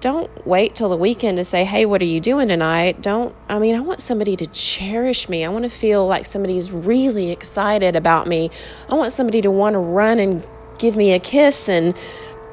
don't 0.00 0.46
wait 0.46 0.74
till 0.74 0.88
the 0.88 0.96
weekend 0.96 1.38
to 1.38 1.44
say, 1.44 1.64
hey, 1.64 1.84
what 1.84 2.00
are 2.00 2.06
you 2.06 2.20
doing 2.20 2.48
tonight? 2.48 3.02
Don't, 3.02 3.34
I 3.48 3.58
mean, 3.58 3.74
I 3.74 3.80
want 3.80 4.00
somebody 4.00 4.36
to 4.36 4.46
cherish 4.46 5.28
me. 5.28 5.44
I 5.44 5.48
want 5.48 5.64
to 5.64 5.70
feel 5.70 6.06
like 6.06 6.26
somebody's 6.26 6.70
really 6.70 7.30
excited 7.30 7.96
about 7.96 8.26
me. 8.26 8.50
I 8.88 8.94
want 8.94 9.12
somebody 9.12 9.42
to 9.42 9.50
want 9.50 9.74
to 9.74 9.78
run 9.78 10.18
and 10.18 10.46
give 10.78 10.96
me 10.96 11.12
a 11.12 11.18
kiss 11.18 11.68
and 11.68 11.96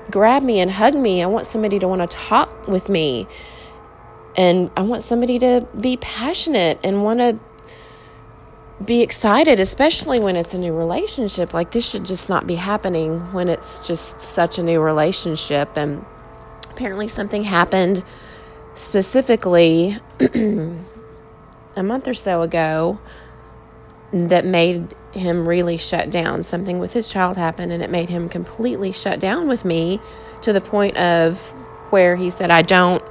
grab 0.09 0.43
me 0.43 0.59
and 0.59 0.71
hug 0.71 0.95
me. 0.95 1.21
I 1.21 1.27
want 1.27 1.45
somebody 1.45 1.77
to 1.79 1.87
want 1.87 2.01
to 2.01 2.17
talk 2.17 2.67
with 2.67 2.89
me. 2.89 3.27
And 4.35 4.71
I 4.75 4.81
want 4.81 5.03
somebody 5.03 5.39
to 5.39 5.67
be 5.79 5.97
passionate 5.97 6.79
and 6.83 7.03
want 7.03 7.19
to 7.19 7.39
be 8.83 9.01
excited, 9.01 9.59
especially 9.59 10.19
when 10.19 10.35
it's 10.35 10.53
a 10.53 10.57
new 10.57 10.73
relationship. 10.73 11.53
Like, 11.53 11.71
this 11.71 11.87
should 11.87 12.05
just 12.05 12.27
not 12.27 12.45
be 12.45 12.55
happening 12.55 13.31
when 13.31 13.47
it's 13.47 13.79
just 13.87 14.21
such 14.21 14.57
a 14.57 14.63
new 14.63 14.81
relationship. 14.81 15.77
And, 15.77 16.03
apparently 16.75 17.07
something 17.07 17.43
happened 17.43 18.03
specifically 18.73 19.97
a 20.19 21.83
month 21.83 22.05
or 22.05 22.13
so 22.13 22.41
ago 22.41 22.99
that 24.11 24.45
made 24.45 24.93
him 25.13 25.47
really 25.47 25.77
shut 25.77 26.09
down. 26.09 26.43
Something 26.43 26.77
with 26.79 26.91
his 26.91 27.07
child 27.07 27.37
happened 27.37 27.71
and 27.71 27.81
it 27.81 27.89
made 27.89 28.09
him 28.09 28.27
completely 28.27 28.91
shut 28.91 29.21
down 29.21 29.47
with 29.47 29.63
me 29.63 30.01
to 30.41 30.51
the 30.51 30.59
point 30.59 30.97
of 30.97 31.39
where 31.91 32.17
he 32.17 32.29
said, 32.29 32.51
I 32.51 32.61
don't. 32.61 33.03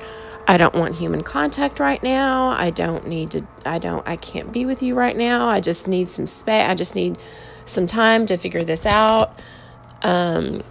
I 0.46 0.58
don't 0.58 0.74
want 0.74 0.94
human 0.96 1.22
contact 1.22 1.80
right 1.80 2.02
now. 2.02 2.48
I 2.48 2.68
don't 2.68 3.06
need 3.06 3.30
to 3.30 3.46
I 3.64 3.78
don't 3.78 4.06
I 4.06 4.16
can't 4.16 4.52
be 4.52 4.66
with 4.66 4.82
you 4.82 4.94
right 4.94 5.16
now. 5.16 5.48
I 5.48 5.60
just 5.60 5.88
need 5.88 6.10
some 6.10 6.26
space. 6.26 6.68
I 6.68 6.74
just 6.74 6.94
need 6.94 7.16
some 7.64 7.86
time 7.86 8.26
to 8.26 8.36
figure 8.36 8.62
this 8.62 8.84
out. 8.84 9.40
Um 10.02 10.62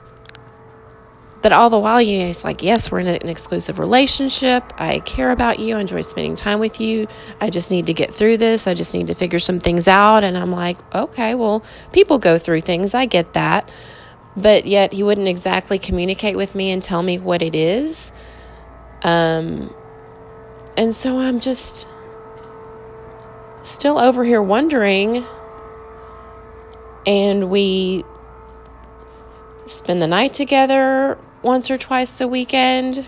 but 1.44 1.52
all 1.52 1.70
the 1.70 1.78
while, 1.78 2.02
you 2.02 2.20
know, 2.20 2.28
it's 2.28 2.46
like, 2.46 2.64
yes, 2.64 2.90
we're 2.90 3.02
in 3.02 3.08
an 3.08 3.28
exclusive 3.28 3.78
relationship. 3.78 4.64
I 4.78 5.00
care 5.00 5.30
about 5.30 5.60
you. 5.60 5.76
I 5.76 5.82
enjoy 5.82 6.00
spending 6.00 6.38
time 6.38 6.58
with 6.58 6.80
you. 6.80 7.06
I 7.42 7.50
just 7.50 7.70
need 7.70 7.86
to 7.88 7.94
get 7.94 8.14
through 8.14 8.38
this. 8.38 8.66
I 8.66 8.74
just 8.74 8.94
need 8.94 9.08
to 9.08 9.14
figure 9.14 9.40
some 9.40 9.60
things 9.60 9.90
out. 9.90 10.24
And 10.24 10.38
I'm 10.38 10.52
like, 10.52 10.78
okay, 10.96 11.36
well, 11.36 11.62
people 11.92 12.18
go 12.18 12.38
through 12.38 12.62
things. 12.62 12.96
I 12.96 13.08
get 13.08 13.34
that. 13.34 13.70
But 14.38 14.66
yet, 14.66 14.94
he 14.94 15.04
wouldn't 15.04 15.28
exactly 15.28 15.78
communicate 15.78 16.38
with 16.38 16.56
me 16.56 16.72
and 16.72 16.82
tell 16.82 17.04
me 17.04 17.20
what 17.20 17.42
it 17.42 17.56
is. 17.56 18.14
Um, 19.02 19.76
and 20.78 20.96
so 20.96 21.20
I'm 21.20 21.42
just 21.42 21.90
still 23.64 24.00
over 24.00 24.24
here 24.24 24.42
wondering. 24.42 25.26
And 27.06 27.50
we 27.50 28.06
spend 29.68 30.02
the 30.02 30.08
night 30.08 30.34
together 30.34 31.18
once 31.44 31.70
or 31.70 31.78
twice 31.78 32.20
a 32.22 32.28
weekend. 32.28 33.06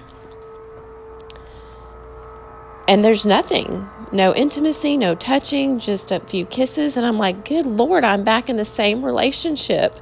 And 2.87 3.03
there's 3.03 3.25
nothing 3.25 3.89
no 4.11 4.33
intimacy, 4.33 4.97
no 4.97 5.15
touching, 5.15 5.79
just 5.79 6.11
a 6.11 6.19
few 6.21 6.45
kisses. 6.45 6.97
And 6.97 7.05
I'm 7.05 7.17
like, 7.17 7.45
good 7.45 7.65
Lord, 7.65 8.03
I'm 8.03 8.23
back 8.23 8.49
in 8.49 8.55
the 8.55 8.65
same 8.65 9.03
relationship 9.03 9.99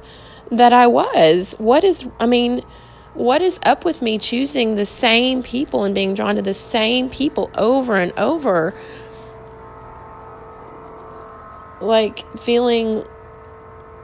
that 0.50 0.72
I 0.72 0.86
was. 0.86 1.54
What 1.58 1.84
is, 1.84 2.08
I 2.20 2.26
mean, 2.26 2.60
what 3.14 3.42
is 3.42 3.58
up 3.64 3.84
with 3.84 4.02
me 4.02 4.18
choosing 4.18 4.74
the 4.74 4.86
same 4.86 5.42
people 5.42 5.84
and 5.84 5.94
being 5.94 6.14
drawn 6.14 6.36
to 6.36 6.42
the 6.42 6.54
same 6.54 7.10
people 7.10 7.50
over 7.54 7.96
and 7.96 8.12
over? 8.12 8.74
Like 11.80 12.38
feeling 12.38 13.04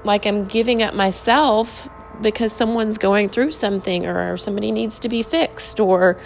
like 0.05 0.27
I'm 0.27 0.47
giving 0.47 0.83
up 0.83 0.95
myself 0.95 1.89
because 2.21 2.53
someone's 2.53 2.99
going 2.99 3.29
through 3.29 3.53
something 3.53 4.07
or 4.07 4.37
somebody 4.37 4.71
needs 4.71 5.01
to 5.01 5.09
be 5.09 5.23
fixed 5.23 5.81
or 5.81 6.21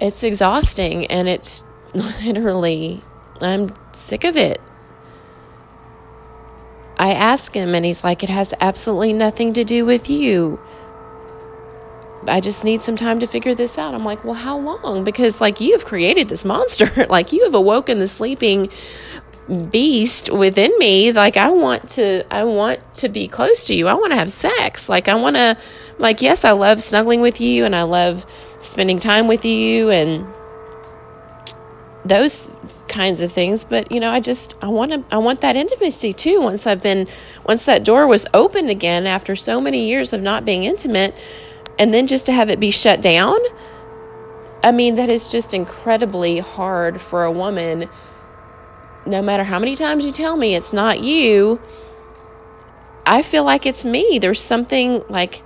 it's 0.00 0.22
exhausting 0.22 1.06
and 1.06 1.28
it's 1.28 1.64
literally 1.94 3.02
I'm 3.40 3.74
sick 3.92 4.24
of 4.24 4.36
it. 4.36 4.60
I 6.96 7.12
ask 7.12 7.54
him 7.54 7.74
and 7.74 7.84
he's 7.84 8.04
like 8.04 8.22
it 8.22 8.28
has 8.28 8.54
absolutely 8.60 9.12
nothing 9.12 9.52
to 9.54 9.64
do 9.64 9.84
with 9.84 10.08
you. 10.08 10.60
I 12.26 12.40
just 12.40 12.64
need 12.64 12.82
some 12.82 12.96
time 12.96 13.20
to 13.20 13.26
figure 13.26 13.54
this 13.54 13.76
out. 13.76 13.92
I'm 13.92 14.04
like, 14.04 14.24
"Well, 14.24 14.34
how 14.34 14.58
long?" 14.58 15.04
Because 15.04 15.40
like 15.40 15.60
you 15.60 15.72
have 15.72 15.84
created 15.84 16.28
this 16.28 16.44
monster. 16.44 17.06
like 17.10 17.32
you 17.32 17.44
have 17.44 17.54
awoken 17.54 17.98
the 17.98 18.08
sleeping 18.08 18.70
beast 19.70 20.32
within 20.32 20.72
me 20.78 21.12
like 21.12 21.36
i 21.36 21.50
want 21.50 21.86
to 21.86 22.24
i 22.32 22.42
want 22.42 22.80
to 22.94 23.08
be 23.10 23.28
close 23.28 23.66
to 23.66 23.74
you. 23.74 23.88
I 23.88 23.94
want 23.94 24.12
to 24.12 24.16
have 24.16 24.32
sex. 24.32 24.88
Like 24.88 25.06
i 25.08 25.14
want 25.14 25.36
to 25.36 25.58
like 25.98 26.22
yes 26.22 26.44
i 26.44 26.52
love 26.52 26.82
snuggling 26.82 27.20
with 27.20 27.40
you 27.40 27.64
and 27.64 27.76
i 27.76 27.82
love 27.82 28.24
spending 28.60 28.98
time 28.98 29.28
with 29.28 29.44
you 29.44 29.90
and 29.90 30.26
those 32.06 32.54
kinds 32.88 33.20
of 33.20 33.32
things 33.32 33.64
but 33.64 33.90
you 33.90 33.98
know 33.98 34.10
i 34.10 34.20
just 34.20 34.54
i 34.62 34.68
want 34.68 34.92
to 34.92 35.04
i 35.10 35.18
want 35.18 35.40
that 35.40 35.56
intimacy 35.56 36.12
too. 36.12 36.40
Once 36.40 36.66
i've 36.66 36.82
been 36.82 37.06
once 37.44 37.66
that 37.66 37.84
door 37.84 38.06
was 38.06 38.26
opened 38.32 38.70
again 38.70 39.06
after 39.06 39.36
so 39.36 39.60
many 39.60 39.86
years 39.86 40.12
of 40.12 40.22
not 40.22 40.44
being 40.44 40.64
intimate 40.64 41.14
and 41.78 41.92
then 41.92 42.06
just 42.06 42.24
to 42.26 42.32
have 42.32 42.48
it 42.48 42.58
be 42.60 42.70
shut 42.70 43.02
down 43.02 43.36
i 44.62 44.72
mean 44.72 44.94
that 44.94 45.08
is 45.08 45.28
just 45.28 45.52
incredibly 45.52 46.38
hard 46.38 47.00
for 47.00 47.24
a 47.24 47.32
woman 47.32 47.88
no 49.06 49.22
matter 49.22 49.44
how 49.44 49.58
many 49.58 49.76
times 49.76 50.04
you 50.04 50.12
tell 50.12 50.36
me 50.36 50.54
it's 50.54 50.72
not 50.72 51.00
you, 51.00 51.60
I 53.06 53.22
feel 53.22 53.44
like 53.44 53.66
it's 53.66 53.84
me. 53.84 54.18
There's 54.18 54.40
something 54.40 55.04
like 55.08 55.42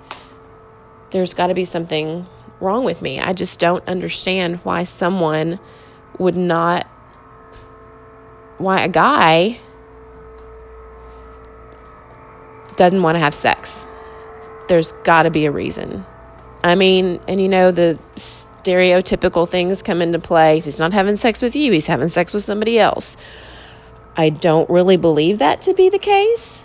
there's 1.11 1.35
got 1.35 1.49
to 1.49 1.55
be 1.55 1.65
something 1.65 2.27
wrong 2.61 2.85
with 2.85 3.03
me. 3.03 3.19
I 3.19 3.33
just 3.33 3.59
don't 3.61 3.87
understand 3.89 4.57
why 4.59 4.85
someone 4.85 5.59
would 6.19 6.37
not 6.37 6.87
why 8.59 8.83
a 8.83 8.89
guy 8.89 9.61
doesn't 12.77 13.03
want 13.03 13.15
to 13.15 13.21
have 13.21 13.35
sex. 13.35 13.85
There's 14.69 14.93
got 15.05 15.23
to 15.25 15.31
be 15.31 15.47
a 15.47 15.51
reason. 15.51 16.05
I 16.63 16.75
mean, 16.75 17.21
and 17.29 17.41
you 17.41 17.49
know, 17.49 17.71
the 17.71 17.99
stereotypical 18.63 19.49
things 19.49 19.83
come 19.83 20.03
into 20.03 20.19
play. 20.19 20.59
If 20.59 20.65
he's 20.65 20.79
not 20.79 20.93
having 20.93 21.17
sex 21.17 21.43
with 21.43 21.55
you, 21.57 21.73
he's 21.73 21.87
having 21.87 22.09
sex 22.09 22.35
with 22.35 22.45
somebody 22.45 22.79
else. 22.79 23.17
I 24.17 24.31
don't 24.31 24.69
really 24.69 24.97
believe 24.97 25.39
that 25.39 25.61
to 25.63 25.75
be 25.75 25.89
the 25.89 25.99
case. 25.99 26.65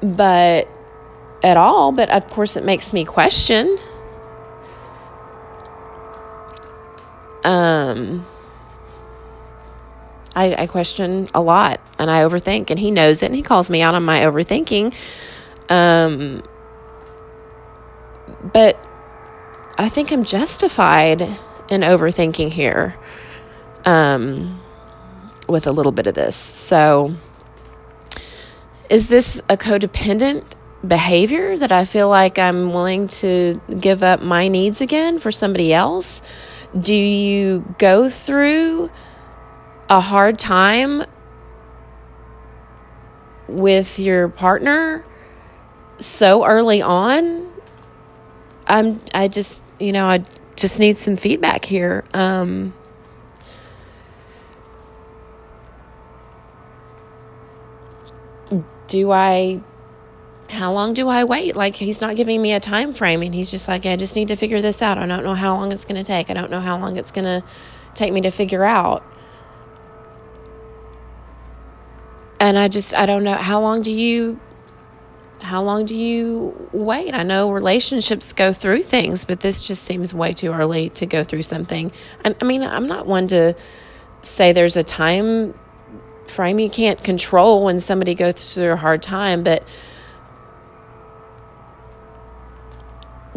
But 0.00 0.68
at 1.42 1.56
all, 1.56 1.92
but 1.92 2.08
of 2.10 2.26
course 2.28 2.56
it 2.56 2.64
makes 2.64 2.92
me 2.92 3.04
question. 3.04 3.78
Um 7.42 8.26
I, 10.36 10.62
I 10.62 10.66
question 10.66 11.28
a 11.34 11.40
lot 11.40 11.80
and 11.98 12.10
I 12.10 12.22
overthink 12.22 12.70
and 12.70 12.78
he 12.78 12.90
knows 12.90 13.22
it 13.22 13.26
and 13.26 13.34
he 13.34 13.42
calls 13.42 13.70
me 13.70 13.82
out 13.82 13.94
on 13.94 14.04
my 14.04 14.20
overthinking. 14.20 14.94
Um 15.68 16.42
but 18.52 18.78
I 19.78 19.88
think 19.88 20.12
I'm 20.12 20.24
justified 20.24 21.22
in 21.68 21.80
overthinking 21.80 22.50
here 22.50 22.96
um, 23.84 24.60
with 25.48 25.66
a 25.66 25.72
little 25.72 25.92
bit 25.92 26.06
of 26.06 26.14
this. 26.14 26.36
So, 26.36 27.14
is 28.90 29.08
this 29.08 29.40
a 29.48 29.56
codependent 29.56 30.44
behavior 30.86 31.56
that 31.56 31.72
I 31.72 31.86
feel 31.86 32.08
like 32.08 32.38
I'm 32.38 32.72
willing 32.72 33.08
to 33.08 33.60
give 33.80 34.02
up 34.02 34.20
my 34.20 34.48
needs 34.48 34.80
again 34.80 35.18
for 35.18 35.32
somebody 35.32 35.72
else? 35.72 36.22
Do 36.78 36.94
you 36.94 37.74
go 37.78 38.10
through 38.10 38.90
a 39.88 40.00
hard 40.00 40.38
time 40.38 41.04
with 43.48 43.98
your 43.98 44.28
partner 44.28 45.04
so 45.98 46.44
early 46.44 46.82
on 46.82 47.53
I'm 48.66 49.00
I 49.14 49.28
just 49.28 49.62
you 49.78 49.92
know 49.92 50.06
I 50.06 50.24
just 50.56 50.78
need 50.80 50.98
some 50.98 51.16
feedback 51.16 51.64
here. 51.64 52.04
Um, 52.14 52.74
do 58.88 59.10
I 59.10 59.60
how 60.50 60.72
long 60.72 60.94
do 60.94 61.08
I 61.08 61.24
wait? 61.24 61.56
Like 61.56 61.74
he's 61.74 62.00
not 62.00 62.16
giving 62.16 62.40
me 62.40 62.52
a 62.52 62.60
time 62.60 62.94
frame 62.94 63.22
and 63.22 63.34
he's 63.34 63.50
just 63.50 63.66
like 63.66 63.86
I 63.86 63.96
just 63.96 64.14
need 64.14 64.28
to 64.28 64.36
figure 64.36 64.60
this 64.60 64.82
out. 64.82 64.98
I 64.98 65.06
don't 65.06 65.24
know 65.24 65.34
how 65.34 65.54
long 65.56 65.72
it's 65.72 65.84
going 65.84 65.96
to 65.96 66.04
take. 66.04 66.30
I 66.30 66.34
don't 66.34 66.50
know 66.50 66.60
how 66.60 66.78
long 66.78 66.96
it's 66.96 67.10
going 67.10 67.24
to 67.24 67.42
take 67.94 68.12
me 68.12 68.20
to 68.22 68.30
figure 68.30 68.64
out. 68.64 69.04
And 72.38 72.58
I 72.58 72.68
just 72.68 72.94
I 72.94 73.06
don't 73.06 73.24
know 73.24 73.34
how 73.34 73.60
long 73.60 73.82
do 73.82 73.90
you 73.90 74.38
how 75.44 75.62
long 75.62 75.84
do 75.84 75.94
you 75.94 76.68
wait? 76.72 77.14
I 77.14 77.22
know 77.22 77.50
relationships 77.52 78.32
go 78.32 78.52
through 78.52 78.82
things, 78.82 79.24
but 79.24 79.40
this 79.40 79.60
just 79.60 79.84
seems 79.84 80.14
way 80.14 80.32
too 80.32 80.52
early 80.52 80.88
to 80.90 81.06
go 81.06 81.22
through 81.22 81.42
something. 81.42 81.92
And 82.24 82.34
I 82.40 82.44
mean, 82.44 82.62
I'm 82.62 82.86
not 82.86 83.06
one 83.06 83.28
to 83.28 83.54
say 84.22 84.52
there's 84.52 84.76
a 84.76 84.82
time 84.82 85.54
frame 86.26 86.58
you 86.58 86.70
can't 86.70 87.04
control 87.04 87.64
when 87.64 87.78
somebody 87.78 88.14
goes 88.14 88.54
through 88.54 88.72
a 88.72 88.76
hard 88.76 89.02
time, 89.02 89.42
but 89.42 89.62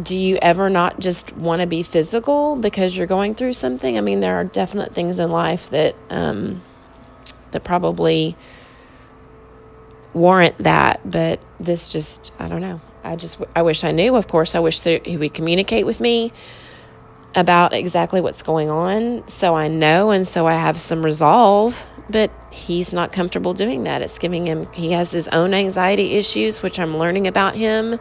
do 0.02 0.18
you 0.18 0.38
ever 0.42 0.70
not 0.70 1.00
just 1.00 1.36
want 1.36 1.62
to 1.62 1.68
be 1.68 1.84
physical 1.84 2.56
because 2.56 2.96
you're 2.96 3.08
going 3.08 3.36
through 3.36 3.54
something? 3.54 3.98
I 3.98 4.02
mean, 4.02 4.20
there 4.22 4.36
are 4.36 4.44
definite 4.44 4.94
things 4.94 5.20
in 5.20 5.32
life 5.32 5.70
that 5.72 5.96
um, 6.10 6.62
that 7.52 7.64
probably 7.64 8.36
warrant 10.18 10.58
that, 10.60 11.00
but 11.10 11.40
this 11.60 11.90
just, 11.90 12.34
I 12.40 12.48
don't 12.48 12.62
know. 12.62 12.82
I 13.04 13.16
just, 13.16 13.40
I 13.56 13.62
wish 13.62 13.84
I 13.84 13.92
knew. 13.92 14.16
Of 14.16 14.28
course, 14.28 14.56
I 14.56 14.60
wish 14.60 14.82
that 14.82 15.06
he 15.06 15.18
would 15.18 15.34
communicate 15.34 15.86
with 15.86 16.00
me 16.00 16.34
about 17.36 17.74
exactly 17.74 18.20
what's 18.20 18.42
going 18.42 18.70
on 18.70 19.28
so 19.28 19.54
I 19.54 19.68
know 19.68 20.12
and 20.12 20.28
so 20.28 20.48
I 20.48 20.54
have 20.54 20.80
some 20.80 21.04
resolve. 21.04 21.86
But 22.10 22.32
he's 22.52 22.94
not 22.94 23.12
comfortable 23.12 23.54
doing 23.54 23.84
that. 23.84 24.02
It's 24.02 24.18
giving 24.18 24.48
him, 24.48 24.72
he 24.72 24.92
has 24.92 25.12
his 25.12 25.28
own 25.30 25.54
anxiety 25.54 26.14
issues, 26.14 26.64
which 26.64 26.80
I'm 26.80 26.98
learning 26.98 27.28
about 27.28 27.56
him 27.56 28.00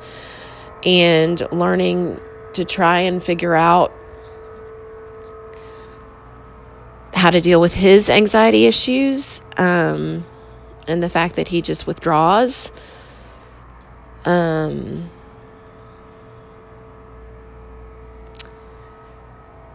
and 0.84 1.40
learning 1.50 2.20
to 2.52 2.64
try 2.64 3.00
and 3.00 3.22
figure 3.22 3.54
out 3.54 3.92
how 7.12 7.30
to 7.30 7.40
deal 7.40 7.60
with 7.60 7.74
his 7.74 8.08
anxiety 8.08 8.66
issues. 8.66 9.42
Um, 9.56 10.24
and 10.88 11.02
the 11.02 11.08
fact 11.08 11.36
that 11.36 11.48
he 11.48 11.62
just 11.62 11.86
withdraws. 11.86 12.72
Um, 14.24 15.10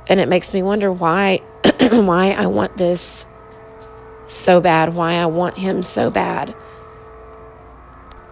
and 0.07 0.19
it 0.19 0.27
makes 0.27 0.53
me 0.53 0.61
wonder 0.61 0.91
why 0.91 1.41
why 1.91 2.31
I 2.31 2.47
want 2.47 2.77
this 2.77 3.25
so 4.27 4.59
bad, 4.61 4.93
why 4.93 5.13
I 5.13 5.25
want 5.25 5.57
him 5.57 5.83
so 5.83 6.09
bad. 6.09 6.53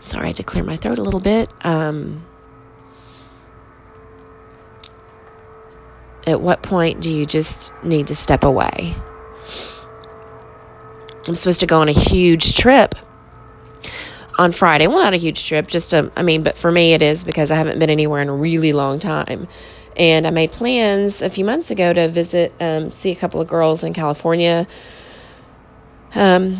Sorry, 0.00 0.32
to 0.32 0.42
clear 0.42 0.64
my 0.64 0.76
throat 0.76 0.98
a 0.98 1.02
little 1.02 1.20
bit. 1.20 1.48
Um, 1.62 2.26
at 6.26 6.40
what 6.40 6.62
point 6.62 7.00
do 7.00 7.12
you 7.12 7.26
just 7.26 7.72
need 7.82 8.06
to 8.08 8.14
step 8.14 8.44
away? 8.44 8.94
I'm 11.26 11.34
supposed 11.36 11.60
to 11.60 11.66
go 11.66 11.80
on 11.80 11.88
a 11.88 11.92
huge 11.92 12.56
trip 12.56 12.94
on 14.38 14.52
Friday. 14.52 14.86
Well, 14.86 14.98
not 14.98 15.14
a 15.14 15.18
huge 15.18 15.46
trip, 15.46 15.68
just 15.68 15.92
a, 15.92 16.10
I 16.16 16.22
mean, 16.22 16.42
but 16.42 16.56
for 16.56 16.72
me 16.72 16.94
it 16.94 17.02
is 17.02 17.22
because 17.24 17.50
I 17.50 17.56
haven't 17.56 17.78
been 17.78 17.90
anywhere 17.90 18.22
in 18.22 18.28
a 18.28 18.34
really 18.34 18.72
long 18.72 18.98
time. 18.98 19.48
And 19.96 20.26
I 20.26 20.30
made 20.30 20.52
plans 20.52 21.20
a 21.20 21.28
few 21.28 21.44
months 21.44 21.70
ago 21.70 21.92
to 21.92 22.08
visit, 22.08 22.52
um, 22.60 22.92
see 22.92 23.10
a 23.10 23.14
couple 23.14 23.40
of 23.40 23.48
girls 23.48 23.84
in 23.84 23.92
California, 23.92 24.66
um, 26.14 26.58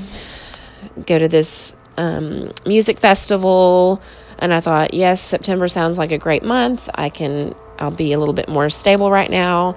go 1.06 1.18
to 1.18 1.28
this 1.28 1.74
um, 1.96 2.52
music 2.66 2.98
festival. 2.98 4.02
And 4.38 4.52
I 4.52 4.60
thought, 4.60 4.92
yes, 4.92 5.20
September 5.20 5.66
sounds 5.66 5.98
like 5.98 6.12
a 6.12 6.18
great 6.18 6.42
month. 6.42 6.90
I 6.94 7.08
can 7.08 7.54
I'll 7.82 7.90
be 7.90 8.12
a 8.12 8.18
little 8.18 8.32
bit 8.32 8.48
more 8.48 8.70
stable 8.70 9.10
right 9.10 9.30
now 9.30 9.76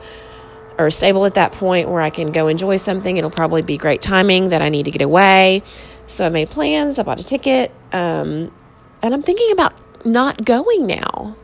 or 0.77 0.91
stable 0.91 1.25
at 1.25 1.33
that 1.33 1.53
point 1.53 1.89
where 1.89 2.01
I 2.01 2.11
can 2.11 2.31
go 2.31 2.47
enjoy 2.47 2.75
something. 2.75 3.17
It'll 3.17 3.31
probably 3.31 3.63
be 3.63 3.77
great 3.77 4.01
timing 4.01 4.49
that 4.49 4.61
I 4.61 4.69
need 4.69 4.83
to 4.83 4.91
get 4.91 5.01
away. 5.01 5.63
So 6.05 6.25
I 6.27 6.29
made 6.29 6.51
plans, 6.51 6.99
I 6.99 7.03
bought 7.03 7.19
a 7.19 7.23
ticket, 7.23 7.71
um, 7.91 8.53
and 9.01 9.13
I'm 9.13 9.23
thinking 9.23 9.51
about 9.51 9.73
not 10.05 10.45
going 10.45 10.85
now. 10.85 11.35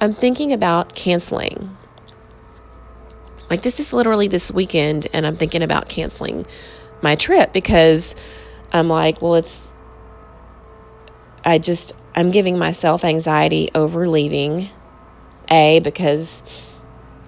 I'm 0.00 0.12
thinking 0.12 0.52
about 0.52 0.96
canceling. 0.96 1.76
Like, 3.48 3.62
this 3.62 3.78
is 3.78 3.92
literally 3.92 4.26
this 4.26 4.50
weekend, 4.50 5.06
and 5.12 5.24
I'm 5.24 5.36
thinking 5.36 5.62
about 5.62 5.88
canceling 5.88 6.46
my 7.00 7.14
trip 7.14 7.52
because 7.52 8.16
I'm 8.72 8.88
like, 8.88 9.22
well, 9.22 9.36
it's, 9.36 9.68
I 11.44 11.58
just, 11.58 11.92
I'm 12.16 12.32
giving 12.32 12.58
myself 12.58 13.04
anxiety 13.04 13.70
over 13.72 14.08
leaving 14.08 14.70
a, 15.50 15.80
because 15.80 16.42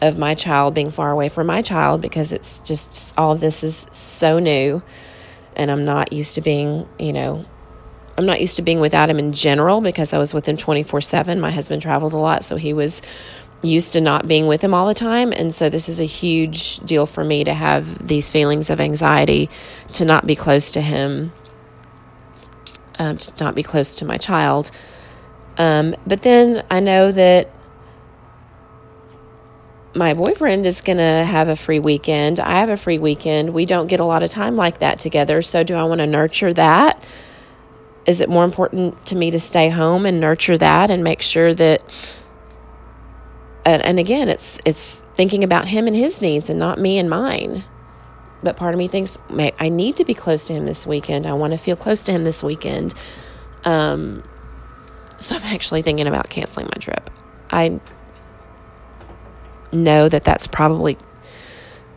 of 0.01 0.19
my 0.19 0.35
child 0.35 0.75
being 0.75 0.91
far 0.91 1.11
away 1.11 1.29
from 1.29 1.47
my 1.47 1.63
child, 1.63 2.01
because 2.01 2.33
it's 2.33 2.59
just 2.61 3.17
all 3.19 3.33
of 3.33 3.41
this 3.41 3.63
is 3.63 3.89
so 3.93 4.39
new 4.39 4.83
and 5.57 5.71
I'm 5.71 5.85
not 5.85 6.13
used 6.13 6.35
to 6.35 6.41
being, 6.41 6.89
you 6.99 7.13
know, 7.13 7.45
I'm 8.17 8.27
not 8.27 8.41
used 8.41 8.57
to 8.57 8.63
being 8.63 8.81
without 8.81 9.11
him 9.11 9.19
in 9.19 9.33
general 9.33 9.81
because 9.81 10.13
I 10.13 10.19
was 10.19 10.35
with 10.35 10.47
him 10.47 10.57
24 10.57 11.01
7. 11.01 11.41
My 11.41 11.51
husband 11.51 11.83
traveled 11.83 12.13
a 12.13 12.17
lot, 12.17 12.45
so 12.45 12.57
he 12.57 12.73
was 12.73 13.03
used 13.63 13.95
to 13.95 14.01
not 14.01 14.29
being 14.29 14.47
with 14.47 14.63
him 14.63 14.75
all 14.75 14.87
the 14.87 14.95
time. 14.95 15.33
And 15.33 15.53
so 15.53 15.69
this 15.69 15.89
is 15.89 16.01
a 16.01 16.05
huge 16.05 16.79
deal 16.81 17.07
for 17.07 17.25
me 17.25 17.45
to 17.45 17.55
have 17.55 18.07
these 18.07 18.31
feelings 18.31 18.71
of 18.71 18.81
anxiety, 18.81 19.49
to 19.93 20.05
not 20.05 20.27
be 20.27 20.37
close 20.37 20.71
to 20.73 20.81
him, 20.81 21.33
um, 22.99 23.17
to 23.17 23.45
not 23.45 23.55
be 23.55 23.63
close 23.63 23.95
to 23.97 24.05
my 24.05 24.19
child. 24.19 24.71
Um, 25.57 25.97
but 26.07 26.23
then 26.23 26.65
I 26.71 26.81
know 26.81 27.11
that 27.11 27.51
my 29.95 30.15
boyfriend 30.15 30.67
is 30.67 30.81
going 30.81 30.99
to 30.99 31.25
have 31.25 31.49
a 31.49 31.57
free 31.57 31.79
weekend. 31.79 32.41
I 32.41 32.61
have 32.61 32.71
a 32.71 32.77
free 32.77 32.99
weekend. 32.99 33.51
We 33.55 33.67
don't 33.67 33.87
get 33.87 34.01
a 34.01 34.05
lot 34.05 34.23
of 34.23 34.31
time 34.31 34.57
like 34.57 34.79
that 34.79 34.99
together. 34.99 35.43
So, 35.43 35.63
do 35.65 35.75
I 35.75 35.85
want 35.85 36.01
to 36.01 36.07
nurture 36.07 36.53
that? 36.55 37.05
Is 38.07 38.21
it 38.21 38.29
more 38.29 38.45
important 38.45 39.07
to 39.07 39.17
me 39.17 39.31
to 39.31 39.41
stay 39.41 39.71
home 39.71 40.07
and 40.07 40.21
nurture 40.21 40.59
that 40.59 40.91
and 40.91 41.03
make 41.05 41.23
sure 41.23 41.55
that 41.55 41.83
and, 43.65 43.83
and 43.83 43.99
again, 43.99 44.29
it's 44.29 44.61
it's 44.65 45.03
thinking 45.15 45.43
about 45.45 45.67
him 45.67 45.87
and 45.87 45.97
his 45.97 46.21
needs 46.21 46.51
and 46.51 46.59
not 46.59 46.79
me 46.79 46.99
and 46.99 47.09
mine. 47.09 47.65
but 48.43 48.57
part 48.57 48.75
of 48.75 48.79
me 48.79 48.89
thinks 48.89 49.19
I 49.59 49.69
need 49.71 49.97
to 49.97 50.05
be 50.05 50.15
close 50.15 50.45
to 50.47 50.53
him 50.53 50.67
this 50.67 50.87
weekend. 50.87 51.27
I 51.27 51.33
want 51.33 51.53
to 51.53 51.59
feel 51.59 51.77
close 51.77 52.03
to 52.05 52.13
him 52.13 52.25
this 52.25 52.43
weekend. 52.43 52.95
Um, 53.65 54.23
so 55.19 55.37
I'm 55.37 55.43
actually 55.45 55.83
thinking 55.83 56.07
about 56.07 56.29
canceling 56.29 56.67
my 56.67 56.79
trip. 56.79 57.11
I 57.51 57.81
know 59.75 60.09
that 60.09 60.25
that's 60.25 60.47
probably 60.47 60.97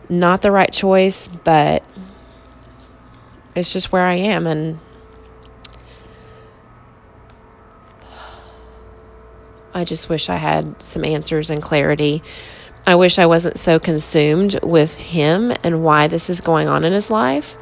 not 0.08 0.42
the 0.42 0.50
right 0.50 0.72
choice, 0.72 1.28
but 1.28 1.82
it's 3.54 3.72
just 3.72 3.92
where 3.92 4.04
I 4.04 4.14
am. 4.14 4.46
And 4.46 4.78
I 9.74 9.84
just 9.84 10.08
wish 10.08 10.28
I 10.28 10.36
had 10.36 10.82
some 10.82 11.04
answers 11.04 11.50
and 11.50 11.62
clarity. 11.62 12.22
I 12.86 12.94
wish 12.94 13.18
I 13.18 13.26
wasn't 13.26 13.58
so 13.58 13.78
consumed 13.78 14.58
with 14.62 14.96
him 14.96 15.52
and 15.62 15.84
why 15.84 16.06
this 16.06 16.30
is 16.30 16.40
going 16.40 16.68
on 16.68 16.84
in 16.84 16.92
his 16.92 17.10
life 17.10 17.58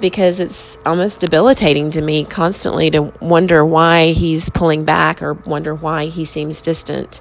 because 0.00 0.40
it's 0.40 0.78
almost 0.84 1.20
debilitating 1.20 1.90
to 1.90 2.02
me 2.02 2.24
constantly 2.24 2.90
to 2.90 3.02
wonder 3.20 3.64
why 3.64 4.12
he's 4.12 4.48
pulling 4.48 4.84
back 4.84 5.22
or 5.22 5.34
wonder 5.34 5.74
why 5.74 6.06
he 6.06 6.24
seems 6.24 6.60
distant. 6.62 7.20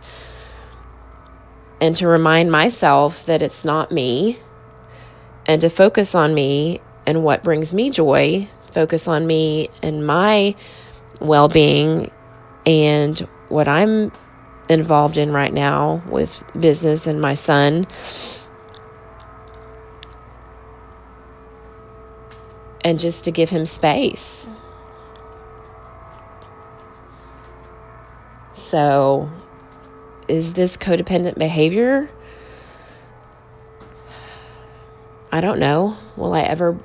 And 1.86 1.96
to 1.98 2.08
remind 2.08 2.50
myself 2.52 3.28
that 3.28 3.44
it's 3.44 3.64
not 3.64 3.92
me 3.92 4.40
and 5.46 5.62
to 5.62 5.70
focus 5.70 6.16
on 6.16 6.34
me 6.34 6.82
and 7.06 7.24
what 7.24 7.44
brings 7.44 7.76
me 7.76 7.92
joy, 7.92 8.48
focus 8.72 9.08
on 9.08 9.28
me 9.28 9.70
and 9.84 10.04
my 10.04 10.56
well 11.22 11.48
being 11.48 12.10
and 12.66 13.20
what 13.50 13.68
I'm 13.68 14.12
involved 14.68 15.20
in 15.20 15.32
right 15.32 15.54
now 15.54 16.02
with 16.10 16.44
business 16.60 17.06
and 17.06 17.22
my 17.22 17.36
son 17.36 17.86
and 22.84 23.00
just 23.00 23.26
to 23.26 23.32
give 23.32 23.52
him 23.52 23.68
space. 23.68 24.48
So, 28.54 29.30
is 30.28 30.54
this 30.54 30.78
codependent 30.78 31.38
behavior? 31.38 32.10
I 35.32 35.42
don't 35.42 35.60
know. 35.60 35.98
Will 36.16 36.34
I 36.34 36.42
ever 36.42 36.80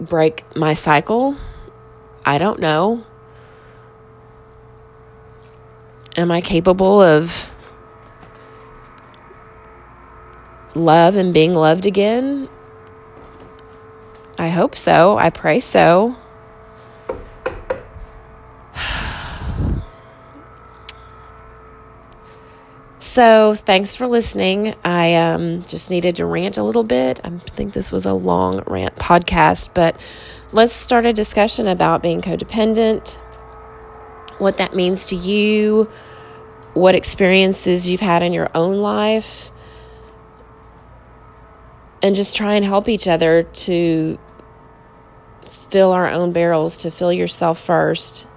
break 0.00 0.44
my 0.54 0.74
cycle? 0.74 1.36
I 2.24 2.38
don't 2.38 2.60
know. 2.60 3.04
Am 6.16 6.30
I 6.30 6.40
capable 6.40 7.00
of 7.00 7.50
love 10.74 11.16
and 11.16 11.32
being 11.32 11.54
loved 11.54 11.86
again? 11.86 12.48
I 14.38 14.48
hope 14.48 14.76
so. 14.76 15.18
I 15.18 15.30
pray 15.30 15.60
so. 15.60 16.16
So, 23.18 23.52
thanks 23.56 23.96
for 23.96 24.06
listening. 24.06 24.76
I 24.84 25.16
um, 25.16 25.64
just 25.64 25.90
needed 25.90 26.14
to 26.14 26.24
rant 26.24 26.56
a 26.56 26.62
little 26.62 26.84
bit. 26.84 27.18
I 27.24 27.30
think 27.30 27.72
this 27.72 27.90
was 27.90 28.06
a 28.06 28.12
long 28.14 28.62
rant 28.68 28.94
podcast, 28.94 29.74
but 29.74 30.00
let's 30.52 30.72
start 30.72 31.04
a 31.04 31.12
discussion 31.12 31.66
about 31.66 32.00
being 32.00 32.20
codependent, 32.20 33.14
what 34.38 34.58
that 34.58 34.72
means 34.72 35.06
to 35.06 35.16
you, 35.16 35.90
what 36.74 36.94
experiences 36.94 37.88
you've 37.88 37.98
had 37.98 38.22
in 38.22 38.32
your 38.32 38.52
own 38.54 38.76
life, 38.76 39.50
and 42.00 42.14
just 42.14 42.36
try 42.36 42.54
and 42.54 42.64
help 42.64 42.88
each 42.88 43.08
other 43.08 43.42
to 43.42 44.16
fill 45.50 45.90
our 45.90 46.08
own 46.08 46.30
barrels, 46.30 46.76
to 46.76 46.92
fill 46.92 47.12
yourself 47.12 47.58
first. 47.58 48.28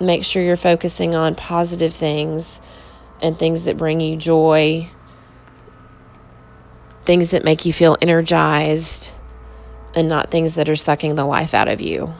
Make 0.00 0.24
sure 0.24 0.42
you're 0.42 0.56
focusing 0.56 1.14
on 1.14 1.36
positive 1.36 1.94
things 1.94 2.60
and 3.22 3.38
things 3.38 3.64
that 3.64 3.76
bring 3.76 4.00
you 4.00 4.16
joy, 4.16 4.88
things 7.06 7.30
that 7.30 7.44
make 7.44 7.64
you 7.64 7.72
feel 7.72 7.96
energized, 8.02 9.12
and 9.94 10.08
not 10.08 10.30
things 10.30 10.56
that 10.56 10.68
are 10.68 10.76
sucking 10.76 11.14
the 11.14 11.24
life 11.24 11.54
out 11.54 11.68
of 11.68 11.80
you. 11.80 12.12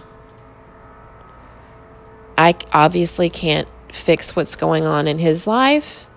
I 2.39 2.55
obviously 2.73 3.29
can't 3.29 3.69
fix 3.91 4.35
what's 4.35 4.57
going 4.57 4.85
on 4.85 5.07
in 5.07 5.19
his 5.19 5.47
life. 5.47 6.09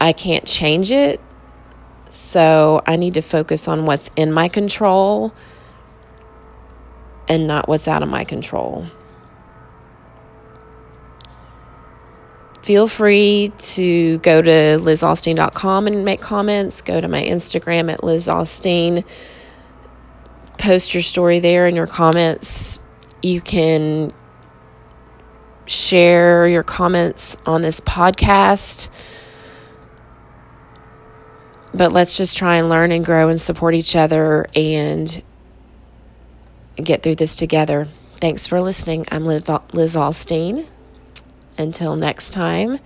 I 0.00 0.12
can't 0.12 0.46
change 0.46 0.92
it. 0.92 1.20
So 2.10 2.82
I 2.86 2.96
need 2.96 3.14
to 3.14 3.22
focus 3.22 3.66
on 3.66 3.86
what's 3.86 4.10
in 4.14 4.32
my 4.32 4.48
control 4.48 5.34
and 7.26 7.46
not 7.46 7.68
what's 7.68 7.88
out 7.88 8.02
of 8.02 8.08
my 8.08 8.24
control. 8.24 8.86
Feel 12.64 12.88
free 12.88 13.52
to 13.58 14.16
go 14.20 14.40
to 14.40 14.50
lizaustin.com 14.50 15.86
and 15.86 16.02
make 16.02 16.22
comments. 16.22 16.80
Go 16.80 16.98
to 16.98 17.06
my 17.08 17.22
Instagram 17.22 17.92
at 17.92 18.00
lizaustin. 18.00 19.04
Post 20.56 20.94
your 20.94 21.02
story 21.02 21.40
there 21.40 21.66
and 21.66 21.76
your 21.76 21.86
comments. 21.86 22.80
You 23.22 23.42
can 23.42 24.14
share 25.66 26.48
your 26.48 26.62
comments 26.62 27.36
on 27.44 27.60
this 27.60 27.80
podcast. 27.82 28.88
But 31.74 31.92
let's 31.92 32.16
just 32.16 32.38
try 32.38 32.56
and 32.56 32.70
learn 32.70 32.92
and 32.92 33.04
grow 33.04 33.28
and 33.28 33.38
support 33.38 33.74
each 33.74 33.94
other 33.94 34.46
and 34.54 35.22
get 36.76 37.02
through 37.02 37.16
this 37.16 37.34
together. 37.34 37.88
Thanks 38.22 38.46
for 38.46 38.62
listening. 38.62 39.04
I'm 39.10 39.26
Liz 39.26 39.96
Austin. 39.96 40.66
Until 41.56 41.96
next 41.96 42.32
time, 42.32 42.80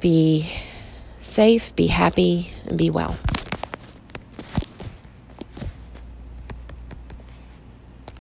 be 0.00 0.50
safe, 1.20 1.74
be 1.76 1.88
happy, 1.88 2.52
and 2.66 2.78
be 2.78 2.90
well. 2.90 3.16